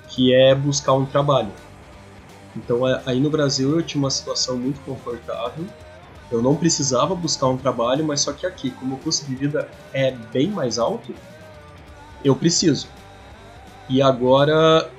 [0.09, 1.51] que é buscar um trabalho.
[2.55, 5.65] Então é- aí no Brasil eu tinha uma situação muito confortável,
[6.31, 9.69] eu não precisava buscar um trabalho, mas só que aqui, como o custo de vida
[9.93, 11.13] é bem mais alto,
[12.23, 12.87] eu preciso.
[13.87, 14.89] E agora,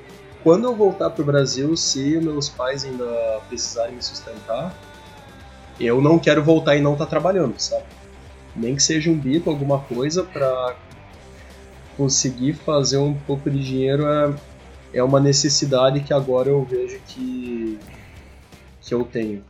[0.44, 3.04] quando eu voltar pro Brasil, se meus pais ainda
[3.48, 4.72] precisarem me sustentar,
[5.80, 7.84] eu não quero voltar e não estar trabalhando, sabe?
[8.54, 10.76] Nem que seja um bico, alguma coisa pra
[11.96, 14.32] conseguir fazer um pouco de dinheiro é,
[14.98, 17.78] é uma necessidade que agora eu vejo que
[18.80, 19.44] que eu tenho.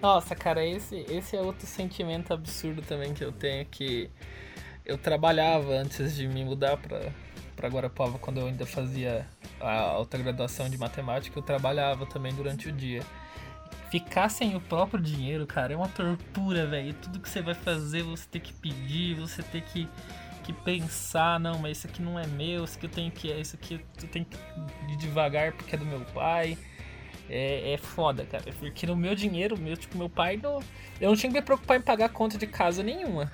[0.00, 4.08] Nossa, cara, esse, esse é outro sentimento absurdo também que eu tenho, que
[4.84, 7.12] eu trabalhava antes de me mudar pra,
[7.56, 9.26] pra Guarapava, quando eu ainda fazia
[9.60, 13.02] a alta graduação de matemática, eu trabalhava também durante o dia.
[13.90, 16.94] Ficar sem o próprio dinheiro, cara, é uma tortura, velho.
[16.94, 19.88] Tudo que você vai fazer, você tem que pedir, você tem que,
[20.42, 23.28] que pensar, não, mas isso aqui não é meu, isso aqui eu tenho que.
[23.32, 24.36] Isso aqui eu tenho que
[24.92, 26.56] ir devagar porque é do meu pai.
[27.30, 28.44] É, é foda, cara.
[28.58, 30.60] Porque no meu dinheiro, meu, tipo, meu pai não.
[31.00, 33.30] Eu não tinha que me preocupar em pagar conta de casa nenhuma.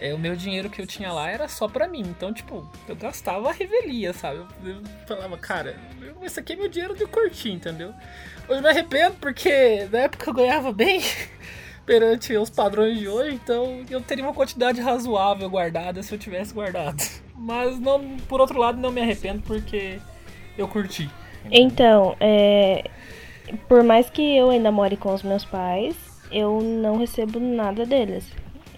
[0.00, 2.00] É, o meu dinheiro que eu tinha lá era só pra mim.
[2.00, 4.38] Então, tipo, eu gastava a revelia, sabe?
[4.64, 7.92] Eu, eu falava, cara, eu- aqui é meu dinheiro de curtir, entendeu?
[8.48, 11.00] Hoje me arrependo porque na época eu ganhava bem
[11.86, 16.54] perante os padrões de hoje, então eu teria uma quantidade razoável guardada se eu tivesse
[16.54, 17.02] guardado.
[17.34, 19.98] Mas não, por outro lado, não me arrependo porque
[20.56, 21.10] eu curti.
[21.50, 22.90] Então, é,
[23.68, 25.96] por mais que eu ainda more com os meus pais,
[26.30, 28.26] eu não recebo nada deles,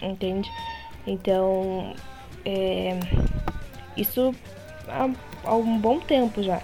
[0.00, 0.50] entende?
[1.06, 1.94] Então,
[2.44, 2.98] é,
[3.96, 4.34] isso
[4.88, 5.10] há,
[5.44, 6.62] há um bom tempo já,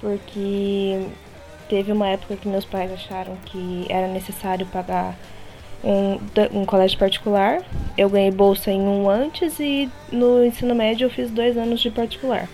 [0.00, 1.06] porque
[1.68, 5.16] teve uma época que meus pais acharam que era necessário pagar
[5.84, 7.62] um, um colégio particular.
[7.96, 11.90] Eu ganhei bolsa em um antes e no ensino médio eu fiz dois anos de
[11.90, 12.48] particular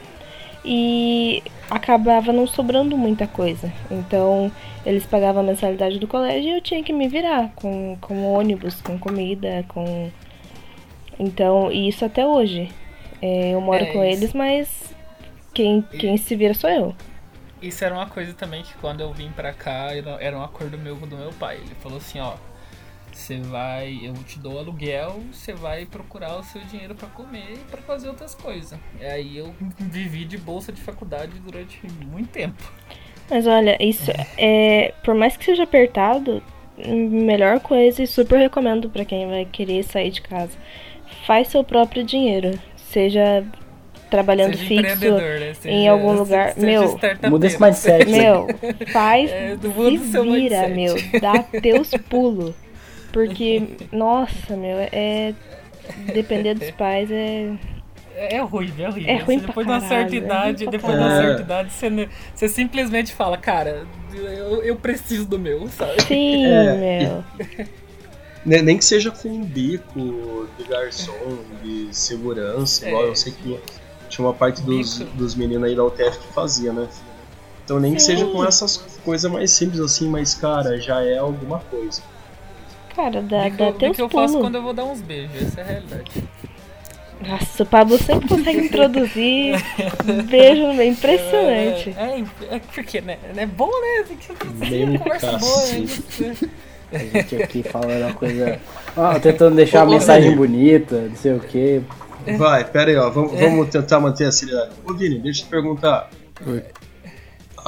[0.67, 3.73] e acabava não sobrando muita coisa.
[3.91, 4.51] Então
[4.85, 8.83] eles pagavam a mensalidade do colégio e eu tinha que me virar com, com ônibus,
[8.83, 10.11] com comida, com.
[11.19, 12.69] Então, e isso até hoje.
[13.23, 14.95] É, eu moro É com eles, mas
[15.55, 16.95] quem, quem se vira sou eu.
[17.63, 19.89] Isso era uma coisa também que quando eu vim pra cá,
[20.21, 21.57] era um acordo meu com do meu pai.
[21.57, 22.35] Ele falou assim, ó,
[23.27, 27.59] você vai, eu te dou aluguel, você vai procurar o seu dinheiro pra comer e
[27.71, 28.79] pra fazer outras coisas.
[29.01, 32.63] E aí eu vivi de bolsa de faculdade durante muito tempo.
[33.29, 34.95] Mas olha, isso é.
[35.05, 36.41] Por mais que seja apertado,
[36.79, 40.53] melhor coisa e super recomendo pra quem vai querer sair de casa.
[41.27, 42.57] Faz seu próprio dinheiro.
[42.77, 43.45] Seja
[44.09, 45.11] trabalhando Seja fixo.
[45.11, 45.55] né?
[45.55, 46.53] Seja- em algum lugar.
[46.55, 47.01] seja Meu.
[47.29, 48.09] Muda esse mindset.
[48.09, 48.47] Meu,
[48.93, 50.75] faz, É, do se mundo do seu vira, mindset.
[51.13, 52.55] meu, dá teus pulos.
[53.17, 53.63] Porque,
[53.93, 55.33] nossa, meu, é.
[56.13, 57.53] Depender dos pais é.
[58.15, 59.11] É horrível, é horrível.
[59.11, 61.11] É ruim Você, pra depois de uma certa é ruim idade, pra depois de uma
[61.17, 66.03] certa idade, você, você simplesmente fala, cara, eu, eu preciso do meu, sabe?
[66.03, 66.75] Sim, É,
[67.09, 67.25] meu.
[68.45, 73.09] Ne- Nem que seja com um bico de garçom, de segurança, igual É.
[73.09, 73.59] eu sei que
[74.09, 75.17] tinha uma parte dos, Bico.
[75.17, 76.87] dos meninos aí da UTF que fazia, né?
[77.65, 78.13] Então nem que Sim.
[78.13, 82.03] seja com essas coisas mais simples assim, mas cara, já é alguma coisa.
[82.97, 84.47] Cara, dá, Bico- dá bico teus eu faço pulos.
[84.47, 86.11] quando eu vou dar uns beijos, essa é a realidade.
[87.29, 89.57] Nossa, o Pablo sempre consegue introduzir
[90.29, 90.93] beijo no meio.
[90.93, 91.95] Impressionante.
[91.97, 92.21] É,
[92.51, 93.19] é, é porque, né?
[93.37, 94.05] É bom, né?
[94.09, 94.33] Tem que
[94.83, 96.37] uma conversa boa, né?
[96.93, 98.61] A gente aqui falando uma coisa.
[98.97, 100.37] Ó, tentando deixar Ô, uma mensagem Vini.
[100.37, 101.81] bonita, não sei o quê.
[102.37, 104.71] Vai, pera aí, ó, vamos, vamos tentar manter a seriedade.
[104.89, 106.11] Ô Vini, deixa eu te perguntar.
[106.47, 106.63] Oi.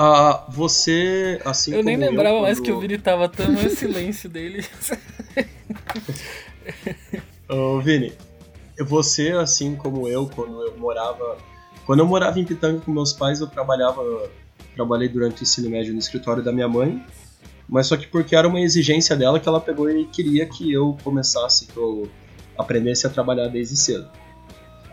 [0.00, 4.30] Ah, você, assim Eu nem lembrava mais quando- que o Vini tava tão no silêncio
[4.30, 4.64] dele.
[7.48, 8.12] Ô, Vini,
[8.78, 11.36] você, assim como eu, quando eu morava.
[11.84, 14.30] Quando eu morava em Pitanga com meus pais, eu trabalhava.
[14.76, 17.04] Trabalhei durante o ensino médio no escritório da minha mãe.
[17.68, 20.96] Mas só que porque era uma exigência dela que ela pegou e queria que eu
[21.02, 22.08] começasse, que eu
[22.56, 24.08] aprendesse a trabalhar desde cedo.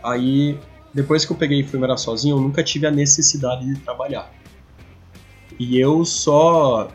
[0.02, 0.58] Aí,
[0.92, 4.30] depois que eu peguei e fui morar sozinho, eu nunca tive a necessidade de trabalhar.
[5.58, 6.90] E eu só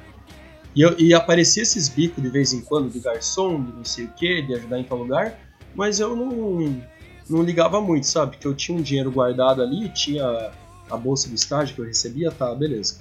[0.75, 4.05] e, eu, e aparecia esses bicos de vez em quando, de garçom, de não sei
[4.05, 5.37] o que, de ajudar em tal lugar,
[5.75, 6.81] mas eu não,
[7.29, 8.31] não ligava muito, sabe?
[8.33, 10.51] Porque eu tinha um dinheiro guardado ali, tinha
[10.89, 12.99] a bolsa do estágio que eu recebia, tá, beleza.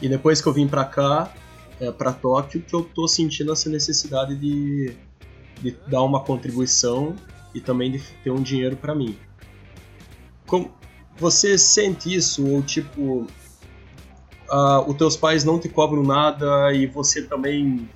[0.00, 1.32] E depois que eu vim pra cá,
[1.80, 4.94] é, pra Tóquio, que eu tô sentindo essa necessidade de,
[5.60, 7.16] de dar uma contribuição
[7.54, 9.16] e também de ter um dinheiro pra mim.
[10.46, 10.70] Como,
[11.16, 13.26] você sente isso, ou tipo,
[14.50, 17.88] ah, os teus pais não te cobram nada e você também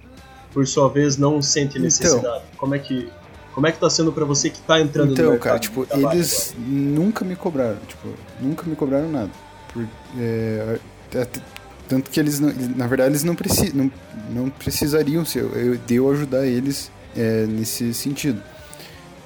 [0.53, 1.83] por sua vez, não sente Então.
[1.83, 2.45] necessidade?
[2.57, 3.09] Como é que
[3.55, 5.69] como é que tá sendo pra você que tá entrando no Então, mercado cara, de
[5.69, 8.09] tipo, eles nunca me cobraram, tipo,
[8.41, 9.31] nunca me cobraram nada.
[9.75, 9.87] Por-
[10.19, 10.79] é,
[11.11, 11.41] até-
[11.87, 13.93] tanto que eles, não, na verdade, eles não, preci, não,
[14.31, 18.43] não precisariam se eu, eu, de eu ajudar eles é, nesse sentido.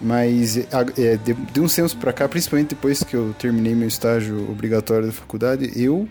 [0.00, 0.66] Mas é,
[0.98, 5.06] é, de, de uns tempos pra cá, principalmente depois que eu terminei meu estágio obrigatório
[5.06, 6.08] da faculdade, eu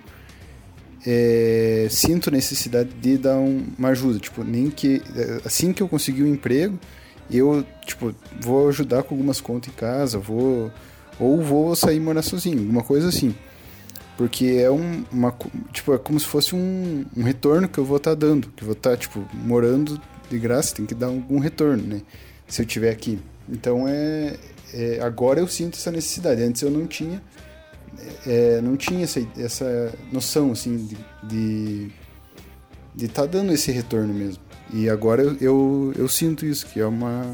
[1.05, 4.19] é, sinto necessidade de dar um- uma ajuda.
[4.19, 6.79] Tipo, nem que é, assim que eu conseguir um emprego,
[7.29, 10.71] eu tipo vou ajudar com algumas contas em casa, vou
[11.19, 13.33] ou vou sair morar sozinho, alguma coisa assim.
[14.17, 15.33] Porque é um, uma
[15.73, 18.67] tipo é como se fosse um, um retorno que eu vou estar dando, que eu
[18.67, 19.99] vou estar tipo morando
[20.29, 22.01] de graça, tem que dar algum retorno, né?
[22.47, 23.19] Se eu tiver aqui.
[23.49, 24.35] Então é,
[24.73, 26.41] é agora eu sinto essa necessidade.
[26.41, 27.21] Antes eu não tinha
[28.25, 30.87] é, não tinha essa, essa noção assim
[31.23, 31.91] de
[32.97, 34.43] estar dando esse retorno mesmo.
[34.73, 37.31] E agora eu, eu, eu sinto isso, que é uma.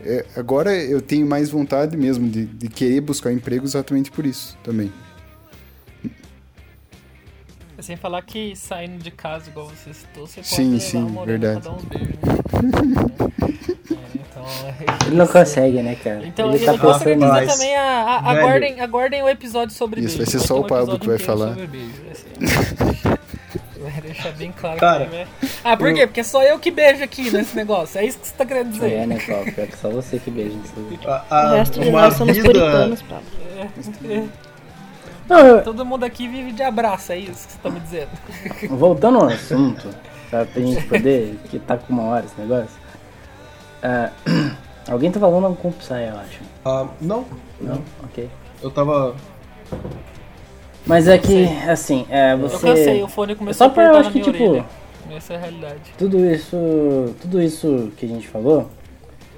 [0.00, 4.56] é, agora eu tenho mais vontade mesmo de, de querer buscar emprego exatamente por isso
[4.62, 4.92] também.
[7.78, 10.98] É Sem falar que saindo de casa, igual você citou, você pode Sim, levar sim,
[11.04, 11.60] uma verdade.
[11.60, 12.08] pra dar uns beijos.
[12.08, 12.18] né?
[13.90, 15.32] É, então, é Ele não isso.
[15.32, 16.26] consegue, né, cara?
[16.26, 20.00] Então, ele eu tá eu dizer Mas, também, a, a- aguardem, aguardem o episódio sobre
[20.00, 20.30] Isso, beijo.
[20.32, 21.54] vai ser só o um Pablo episódio que vai falar.
[23.78, 25.26] vai deixar bem claro Cara, que vai-
[25.64, 26.06] Ah, por quê?
[26.06, 27.98] Porque só eu que beijo aqui nesse negócio.
[28.00, 28.92] É isso que você tá querendo dizer.
[28.92, 29.52] É, né, Paulo?
[29.52, 31.10] Pior que só você que beija nesse vídeo.
[31.10, 34.28] A- O a- resto de nós somos puritanos, Pablo.
[35.28, 38.08] Não, eu- Todo mundo aqui vive de abraço, é isso que você tá me dizendo.
[38.70, 39.88] voltando ao assunto,
[40.30, 42.78] pra, pra gente poder, que tá com uma hora esse negócio.
[43.82, 44.10] Ah,
[44.90, 46.40] alguém tá falando com o Psy, eu acho.
[46.64, 47.24] Ah, não,
[47.60, 47.82] Não?
[48.04, 48.28] Ok.
[48.62, 49.14] eu tava.
[50.86, 52.66] Mas é que, assim, é, Eu você.
[52.66, 54.64] cansei, o fone começou Só a pra eu acho que, tipo, orelha.
[55.14, 55.80] Essa é a realidade.
[55.98, 57.14] tudo isso.
[57.20, 58.68] Tudo isso que a gente falou.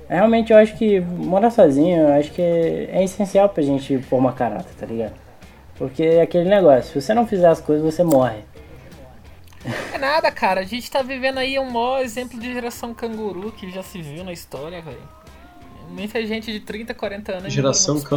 [0.09, 3.99] é, Realmente eu acho que morar sozinho, eu acho que é, é essencial pra gente
[4.03, 5.13] formar caráter, tá ligado?
[5.81, 8.45] Porque é aquele negócio, se você não fizer as coisas, você morre.
[9.95, 10.61] É nada, cara.
[10.61, 14.23] A gente tá vivendo aí um maior exemplo de geração canguru que já se viu
[14.23, 15.01] na história, velho.
[15.89, 17.51] Muita gente de 30, 40 anos.
[17.51, 18.13] Geração os pais.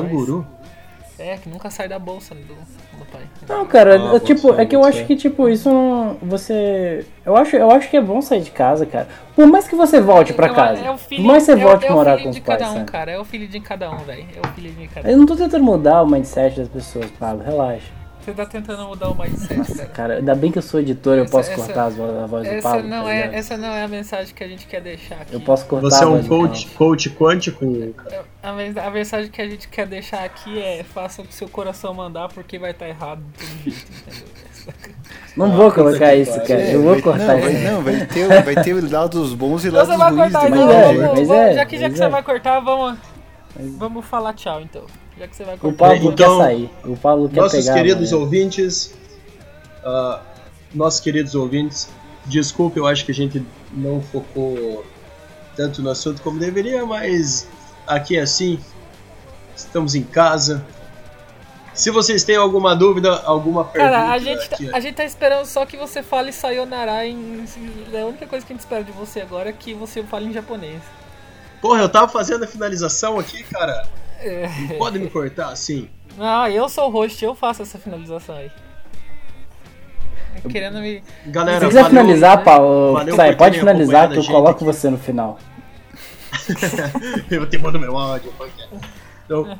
[1.25, 3.21] É, que nunca sai da bolsa do, do pai.
[3.47, 5.05] Não, cara, Ah, eu, tipo, ser, é que eu acho ser.
[5.05, 6.17] que, tipo, isso não.
[6.23, 7.05] Você.
[7.25, 9.07] Eu acho, eu acho que é bom sair de casa, cara.
[9.33, 10.81] Por mais que você volte pra Então, casa.
[10.85, 12.31] é o Por filho, mais que você é o- volte é o morar filho com
[12.31, 12.91] de os pais, cada um, sabe?
[12.91, 13.11] cara.
[13.11, 14.25] É o filho de cada um, velho.
[14.35, 15.11] É o filho de cada um.
[15.11, 17.91] Eu não tô tentando mudar o mindset das pessoas, Pablo, relaxa.
[18.23, 19.89] Você tá tentando mudar o mindset, cara.
[19.89, 22.25] Cara, ainda bem que eu sou editor, eu Essa- posso essa- cortar as vo- a
[22.25, 22.87] voz do Essa Pablo.
[22.87, 23.33] não, tá é, ligado?
[23.33, 25.33] essa não é a mensagem que a gente quer deixar aqui.
[25.33, 27.65] Eu posso cortar Você é a um coach, coach quântico.
[28.41, 28.49] A,
[28.87, 32.29] a mensagem que a gente quer deixar aqui é faça o que seu coração mandar
[32.29, 34.27] porque vai estar errado de todo jeito, entendeu?
[35.35, 36.61] Não vou colocar isso, cara.
[36.61, 37.63] É, Eu vou vai- cortar não, vai, isso.
[37.71, 40.65] não, vai ter, vai ter lados bons e lados você vai ruins cortar, de então.
[40.67, 42.09] Mas é, vamos- mas vamos- é, já que, já mas que você é.
[42.09, 42.97] vai cortar, vamos,
[43.77, 44.83] vamos falar tchau, então.
[45.23, 45.89] Já que você vai O cortar.
[45.89, 46.69] Pablo Então, quer sair.
[46.83, 47.73] O Pablo quer Nossos pegar.
[47.75, 48.23] queridos mano.
[48.23, 48.93] ouvintes,
[49.85, 50.21] ah,
[50.73, 51.89] nossos queridos ouvintes,
[52.25, 54.85] desculpe, eu acho que a gente não focou
[55.55, 57.47] tanto no assunto como deveria, mas
[57.87, 58.59] aqui é assim,
[59.55, 60.65] estamos em casa.
[61.73, 65.45] Se vocês têm alguma dúvida, alguma pergunta, Cara, a gente, tá, a gente tá esperando
[65.45, 67.45] só que você fale Sayonara em.
[67.91, 70.27] É a única coisa que a gente espera de você agora é que você fale
[70.27, 70.81] em japonês.
[71.61, 73.87] porra, eu tava fazendo a finalização aqui, cara.
[74.23, 74.47] É.
[74.69, 75.89] Não pode me cortar assim.
[76.17, 78.49] Não, eu sou o host, eu faço essa finalização aí.
[80.49, 81.03] Querendo me.
[81.27, 82.43] Galera, Se quiser valeu, finalizar, né?
[82.43, 84.63] Paulo, Valeu sai, pode finalizar que eu coloco aqui.
[84.63, 85.37] você no final.
[87.29, 88.33] eu te mando meu áudio.
[89.25, 89.59] Então,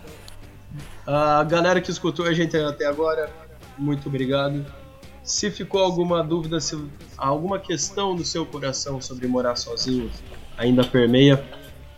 [1.06, 3.30] a galera que escutou a gente até agora,
[3.78, 4.66] muito obrigado.
[5.24, 6.78] Se ficou alguma dúvida, se
[7.18, 10.10] alguma questão do seu coração sobre morar sozinho
[10.58, 11.44] ainda permeia,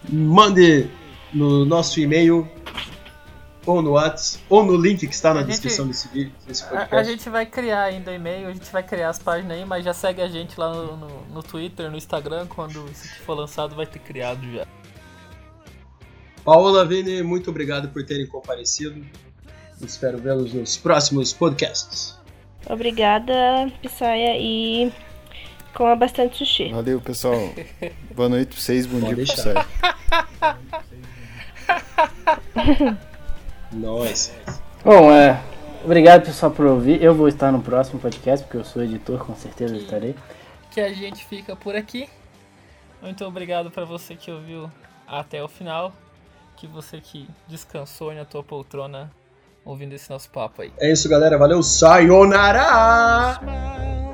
[0.07, 0.87] mande
[1.33, 2.47] no nosso e-mail
[3.65, 6.67] ou no WhatsApp ou no link que está na gente- descrição desse vídeo, desse A,
[6.67, 6.95] podcast.
[6.95, 9.93] a gente vai criar ainda e-mail, a gente vai criar as páginas aí, mas já
[9.93, 13.75] segue a gente lá no, no, no Twitter, no Instagram, quando isso aqui for lançado
[13.75, 14.65] vai ter criado já.
[16.43, 19.03] Paola Vini, muito obrigado por terem comparecido.
[19.81, 22.17] Espero vê-los nos próximos podcasts.
[22.69, 23.33] Obrigada,
[23.81, 24.91] Pissaia, e
[25.73, 26.69] coma bastante sushi.
[26.71, 27.51] Valeu, pessoal.
[28.15, 29.65] Boa noite pra vocês, bom Pode dia pra deixar.
[29.65, 30.75] vocês.
[33.71, 34.33] Nós.
[34.83, 35.41] Bom, é.
[35.83, 37.01] Obrigado, pessoal, por ouvir.
[37.01, 40.15] Eu vou estar no próximo podcast, porque eu sou editor, com certeza estarei.
[40.71, 42.09] Que a gente fica por aqui.
[43.01, 44.69] Muito obrigado pra você que ouviu
[45.07, 45.93] até o final.
[46.55, 49.11] Que você que descansou na tua poltrona
[49.63, 50.71] ouvindo esse nosso papo aí.
[50.79, 51.37] É isso, galera.
[51.37, 51.61] Valeu.
[51.61, 53.39] Sayonara!
[53.43, 54.04] Well,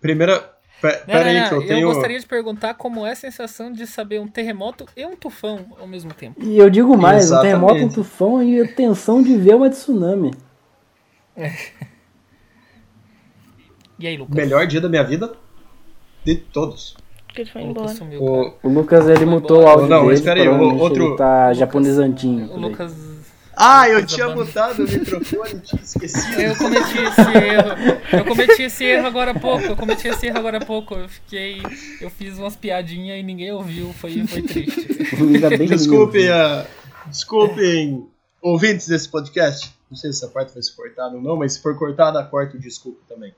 [0.00, 0.56] primeira.
[0.80, 1.88] Pe- Não, Pera não, aí não, que eu eu tenho.
[1.88, 5.88] gostaria de perguntar como é a sensação de saber um terremoto e um tufão ao
[5.88, 6.40] mesmo tempo.
[6.42, 7.50] E eu digo mais, um Exatamente.
[7.60, 10.30] terremoto, um tufão e a tensão de ver uma tsunami.
[13.98, 14.36] E aí, Lucas?
[14.36, 15.32] Melhor dia da minha vida
[16.24, 16.96] de todos.
[17.36, 17.96] Ele foi O Lucas embora.
[17.96, 18.54] sumiu, O.
[18.62, 21.52] O Lucas, ele mutou o Não, áudio mas dele, espera aí, provavelmente outro- ele tá
[21.52, 22.52] japonesantinho.
[22.52, 22.58] O.
[22.60, 22.94] Lucas.
[23.60, 24.44] Ah, eu tinha banda.
[24.44, 26.40] mutado o microfone, tinha esquecido.
[26.40, 28.00] Eu cometi esse erro.
[28.12, 29.64] Eu cometi esse erro agora há pouco.
[29.64, 30.94] Eu cometi esse erro agora há pouco.
[30.94, 31.60] Eu fiquei.
[32.00, 33.92] Eu fiz umas piadinhas e ninguém ouviu.
[33.94, 34.86] Foi, foi triste.
[34.86, 36.64] Que Desculpem, ah,
[37.06, 38.06] desculpem,
[38.40, 39.72] ouvintes desse podcast.
[39.90, 42.56] Não sei se essa parte vai ser cortada ou não, mas se for cortada, corta
[42.56, 43.34] o desculpa também.